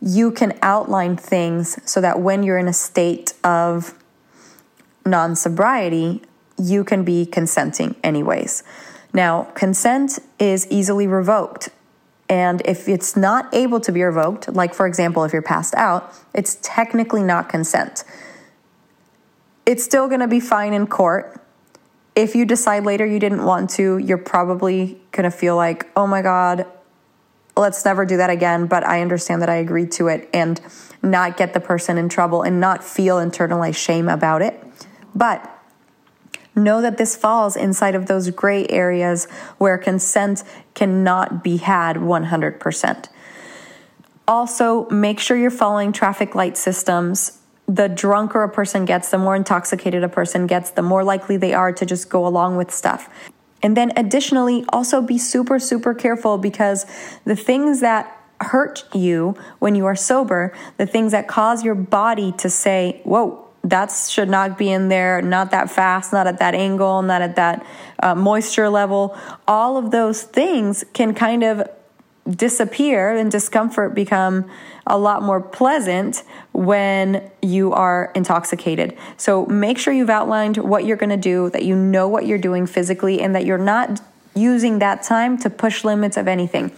you 0.00 0.30
can 0.30 0.56
outline 0.62 1.16
things 1.16 1.78
so 1.90 2.00
that 2.00 2.20
when 2.20 2.42
you're 2.42 2.58
in 2.58 2.68
a 2.68 2.72
state 2.72 3.32
of 3.42 3.94
non 5.04 5.34
sobriety, 5.34 6.22
you 6.58 6.84
can 6.84 7.04
be 7.04 7.26
consenting 7.26 7.96
anyways. 8.04 8.62
Now, 9.12 9.44
consent 9.54 10.18
is 10.38 10.66
easily 10.70 11.06
revoked. 11.06 11.70
And 12.28 12.62
if 12.64 12.88
it's 12.88 13.16
not 13.16 13.52
able 13.52 13.80
to 13.80 13.92
be 13.92 14.02
revoked, 14.02 14.48
like 14.48 14.74
for 14.74 14.86
example, 14.86 15.24
if 15.24 15.32
you're 15.32 15.42
passed 15.42 15.74
out, 15.74 16.14
it's 16.32 16.58
technically 16.62 17.22
not 17.22 17.48
consent 17.48 18.04
it's 19.66 19.84
still 19.84 20.08
going 20.08 20.20
to 20.20 20.28
be 20.28 20.40
fine 20.40 20.72
in 20.72 20.86
court. 20.86 21.40
If 22.14 22.34
you 22.34 22.44
decide 22.44 22.84
later 22.84 23.04
you 23.04 23.18
didn't 23.18 23.44
want 23.44 23.70
to, 23.70 23.98
you're 23.98 24.18
probably 24.18 25.00
going 25.12 25.24
to 25.24 25.30
feel 25.30 25.56
like, 25.56 25.90
oh 25.96 26.06
my 26.06 26.22
God, 26.22 26.66
let's 27.56 27.84
never 27.84 28.04
do 28.04 28.16
that 28.18 28.30
again. 28.30 28.66
But 28.66 28.84
I 28.84 29.00
understand 29.00 29.42
that 29.42 29.48
I 29.48 29.56
agreed 29.56 29.90
to 29.92 30.08
it 30.08 30.28
and 30.32 30.60
not 31.02 31.36
get 31.36 31.54
the 31.54 31.60
person 31.60 31.98
in 31.98 32.08
trouble 32.08 32.42
and 32.42 32.60
not 32.60 32.84
feel 32.84 33.16
internalized 33.16 33.76
shame 33.76 34.08
about 34.08 34.42
it. 34.42 34.62
But 35.14 35.50
know 36.54 36.80
that 36.80 36.98
this 36.98 37.16
falls 37.16 37.56
inside 37.56 37.94
of 37.94 38.06
those 38.06 38.30
gray 38.30 38.66
areas 38.68 39.26
where 39.58 39.76
consent 39.76 40.44
cannot 40.74 41.42
be 41.42 41.56
had 41.56 41.96
100%. 41.96 43.08
Also, 44.26 44.88
make 44.88 45.18
sure 45.20 45.36
you're 45.36 45.50
following 45.50 45.92
traffic 45.92 46.34
light 46.34 46.56
systems 46.56 47.40
the 47.66 47.88
drunker 47.88 48.42
a 48.42 48.48
person 48.48 48.84
gets, 48.84 49.10
the 49.10 49.18
more 49.18 49.34
intoxicated 49.34 50.04
a 50.04 50.08
person 50.08 50.46
gets, 50.46 50.70
the 50.70 50.82
more 50.82 51.02
likely 51.02 51.36
they 51.36 51.54
are 51.54 51.72
to 51.72 51.86
just 51.86 52.10
go 52.10 52.26
along 52.26 52.56
with 52.56 52.70
stuff. 52.70 53.08
And 53.62 53.76
then 53.76 53.92
additionally, 53.96 54.64
also 54.68 55.00
be 55.00 55.16
super, 55.16 55.58
super 55.58 55.94
careful 55.94 56.36
because 56.36 56.84
the 57.24 57.36
things 57.36 57.80
that 57.80 58.20
hurt 58.40 58.84
you 58.92 59.36
when 59.58 59.74
you 59.74 59.86
are 59.86 59.96
sober, 59.96 60.52
the 60.76 60.86
things 60.86 61.12
that 61.12 61.28
cause 61.28 61.64
your 61.64 61.74
body 61.74 62.32
to 62.32 62.50
say, 62.50 63.00
whoa, 63.04 63.44
that 63.62 63.90
should 63.90 64.28
not 64.28 64.58
be 64.58 64.70
in 64.70 64.88
there, 64.88 65.22
not 65.22 65.50
that 65.52 65.70
fast, 65.70 66.12
not 66.12 66.26
at 66.26 66.38
that 66.38 66.54
angle, 66.54 67.00
not 67.00 67.22
at 67.22 67.36
that 67.36 67.66
uh, 68.00 68.14
moisture 68.14 68.68
level. 68.68 69.16
All 69.48 69.78
of 69.78 69.90
those 69.90 70.22
things 70.22 70.84
can 70.92 71.14
kind 71.14 71.42
of 71.42 71.66
disappear 72.28 73.14
and 73.14 73.30
discomfort 73.30 73.94
become 73.94 74.50
a 74.86 74.96
lot 74.98 75.22
more 75.22 75.40
pleasant 75.40 76.22
when 76.52 77.30
you 77.42 77.72
are 77.72 78.10
intoxicated. 78.14 78.96
So 79.16 79.46
make 79.46 79.78
sure 79.78 79.92
you've 79.92 80.10
outlined 80.10 80.56
what 80.56 80.84
you're 80.84 80.96
going 80.96 81.10
to 81.10 81.16
do, 81.16 81.50
that 81.50 81.64
you 81.64 81.76
know 81.76 82.08
what 82.08 82.26
you're 82.26 82.38
doing 82.38 82.66
physically, 82.66 83.20
and 83.20 83.34
that 83.34 83.44
you're 83.44 83.58
not 83.58 84.00
using 84.34 84.78
that 84.78 85.02
time 85.02 85.38
to 85.38 85.50
push 85.50 85.84
limits 85.84 86.16
of 86.16 86.26
anything. 86.26 86.72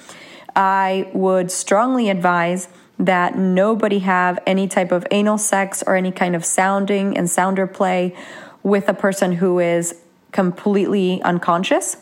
I 0.54 1.10
would 1.12 1.50
strongly 1.50 2.10
advise 2.10 2.68
that 2.98 3.36
nobody 3.36 4.00
have 4.00 4.38
any 4.46 4.66
type 4.66 4.90
of 4.90 5.06
anal 5.10 5.38
sex 5.38 5.82
or 5.86 5.96
any 5.96 6.10
kind 6.10 6.34
of 6.34 6.44
sounding 6.44 7.16
and 7.16 7.28
sounder 7.28 7.66
play 7.66 8.16
with 8.62 8.88
a 8.88 8.94
person 8.94 9.32
who 9.32 9.58
is 9.58 10.00
completely 10.32 11.22
unconscious. 11.22 11.98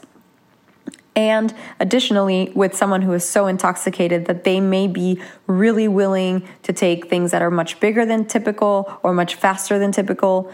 And 1.17 1.55
additionally, 1.79 2.51
with 2.55 2.75
someone 2.75 3.03
who 3.03 3.13
is 3.13 3.25
so 3.25 3.47
intoxicated 3.47 4.27
that 4.27 4.45
they 4.45 4.61
may 4.61 4.89
be 4.89 5.21
really 5.47 5.87
willing 5.87 6.47
to 6.65 6.73
take 6.73 7.09
things 7.09 7.31
that 7.31 7.41
are 7.41 7.51
much 7.51 7.79
bigger 7.79 8.05
than 8.05 8.25
typical 8.25 8.99
or 9.03 9.15
much 9.15 9.37
faster 9.37 9.79
than 9.79 9.93
typical 9.93 10.51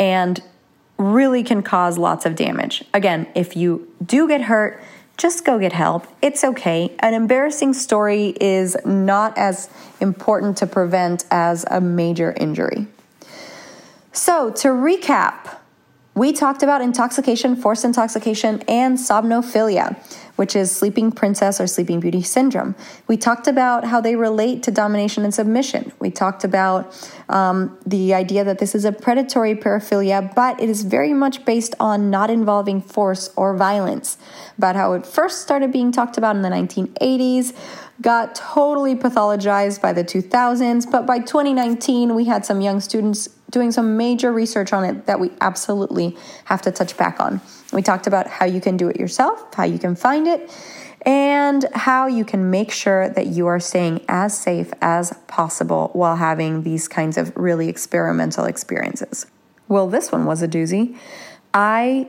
and 0.00 0.42
really 0.98 1.42
can 1.42 1.62
cause 1.62 1.96
lots 1.96 2.26
of 2.26 2.34
damage. 2.34 2.84
Again, 2.92 3.26
if 3.34 3.56
you 3.56 3.88
do 4.04 4.26
get 4.26 4.42
hurt, 4.42 4.82
just 5.16 5.44
go 5.44 5.58
get 5.58 5.72
help. 5.72 6.06
It's 6.22 6.42
okay. 6.42 6.96
An 7.00 7.14
embarrassing 7.14 7.74
story 7.74 8.34
is 8.40 8.76
not 8.84 9.36
as 9.36 9.68
important 10.00 10.56
to 10.58 10.66
prevent 10.66 11.24
as 11.30 11.64
a 11.70 11.80
major 11.80 12.32
injury. 12.32 12.86
So, 14.12 14.50
to 14.50 14.68
recap, 14.68 15.59
we 16.20 16.34
talked 16.34 16.62
about 16.62 16.82
intoxication, 16.82 17.56
forced 17.56 17.82
intoxication, 17.82 18.60
and 18.68 18.98
somnophilia, 18.98 19.96
which 20.36 20.54
is 20.54 20.70
sleeping 20.70 21.10
princess 21.10 21.58
or 21.58 21.66
sleeping 21.66 21.98
beauty 21.98 22.20
syndrome. 22.20 22.74
We 23.06 23.16
talked 23.16 23.48
about 23.48 23.86
how 23.86 24.02
they 24.02 24.16
relate 24.16 24.62
to 24.64 24.70
domination 24.70 25.24
and 25.24 25.32
submission. 25.32 25.92
We 25.98 26.10
talked 26.10 26.44
about 26.44 26.94
um, 27.30 27.78
the 27.86 28.12
idea 28.12 28.44
that 28.44 28.58
this 28.58 28.74
is 28.74 28.84
a 28.84 28.92
predatory 28.92 29.54
paraphilia, 29.54 30.34
but 30.34 30.60
it 30.60 30.68
is 30.68 30.82
very 30.82 31.14
much 31.14 31.46
based 31.46 31.74
on 31.80 32.10
not 32.10 32.28
involving 32.28 32.82
force 32.82 33.30
or 33.34 33.56
violence. 33.56 34.18
About 34.58 34.76
how 34.76 34.92
it 34.92 35.06
first 35.06 35.40
started 35.40 35.72
being 35.72 35.90
talked 35.90 36.18
about 36.18 36.36
in 36.36 36.42
the 36.42 36.50
1980s, 36.50 37.56
got 38.02 38.34
totally 38.34 38.94
pathologized 38.94 39.80
by 39.80 39.94
the 39.94 40.04
2000s, 40.04 40.90
but 40.90 41.06
by 41.06 41.18
2019, 41.18 42.14
we 42.14 42.26
had 42.26 42.44
some 42.44 42.60
young 42.60 42.80
students 42.80 43.28
doing 43.50 43.72
some 43.72 43.96
major 43.96 44.32
research 44.32 44.72
on 44.72 44.84
it 44.84 45.06
that 45.06 45.20
we 45.20 45.30
absolutely 45.40 46.16
have 46.44 46.62
to 46.62 46.70
touch 46.70 46.96
back 46.96 47.20
on. 47.20 47.40
We 47.72 47.82
talked 47.82 48.06
about 48.06 48.26
how 48.26 48.46
you 48.46 48.60
can 48.60 48.76
do 48.76 48.88
it 48.88 48.96
yourself, 48.96 49.52
how 49.54 49.64
you 49.64 49.78
can 49.78 49.96
find 49.96 50.26
it, 50.26 50.50
and 51.06 51.66
how 51.74 52.06
you 52.06 52.24
can 52.24 52.50
make 52.50 52.70
sure 52.70 53.08
that 53.08 53.26
you 53.26 53.46
are 53.46 53.60
staying 53.60 54.04
as 54.08 54.36
safe 54.36 54.72
as 54.80 55.12
possible 55.26 55.90
while 55.92 56.16
having 56.16 56.62
these 56.62 56.88
kinds 56.88 57.16
of 57.16 57.36
really 57.36 57.68
experimental 57.68 58.44
experiences. 58.44 59.26
Well, 59.68 59.88
this 59.88 60.12
one 60.12 60.26
was 60.26 60.42
a 60.42 60.48
doozy. 60.48 60.96
I 61.54 62.08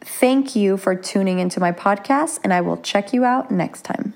thank 0.00 0.54
you 0.54 0.76
for 0.76 0.94
tuning 0.94 1.38
into 1.38 1.60
my 1.60 1.72
podcast, 1.72 2.40
and 2.44 2.52
I 2.52 2.60
will 2.60 2.76
check 2.78 3.12
you 3.12 3.24
out 3.24 3.50
next 3.50 3.82
time. 3.82 4.14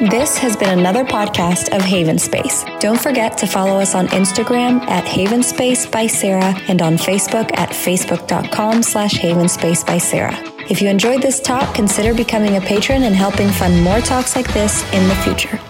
This 0.00 0.36
has 0.38 0.56
been 0.56 0.76
another 0.76 1.04
podcast 1.04 1.74
of 1.74 1.80
Haven 1.80 2.18
Space. 2.18 2.64
Don't 2.80 3.00
forget 3.00 3.38
to 3.38 3.46
follow 3.46 3.78
us 3.78 3.94
on 3.94 4.08
Instagram 4.08 4.80
at 4.88 5.04
Haven 5.04 5.40
Space 5.40 5.86
by 5.86 6.08
Sarah 6.08 6.52
and 6.66 6.82
on 6.82 6.96
Facebook 6.96 7.56
at 7.56 7.68
facebook.com 7.70 8.82
slash 8.82 9.12
Haven 9.12 9.48
Space 9.48 9.84
by 9.84 9.98
Sarah. 9.98 10.36
If 10.68 10.82
you 10.82 10.88
enjoyed 10.88 11.22
this 11.22 11.38
talk, 11.38 11.76
consider 11.76 12.12
becoming 12.12 12.56
a 12.56 12.60
patron 12.60 13.04
and 13.04 13.14
helping 13.14 13.48
fund 13.50 13.84
more 13.84 14.00
talks 14.00 14.34
like 14.34 14.52
this 14.52 14.82
in 14.92 15.06
the 15.06 15.14
future. 15.16 15.60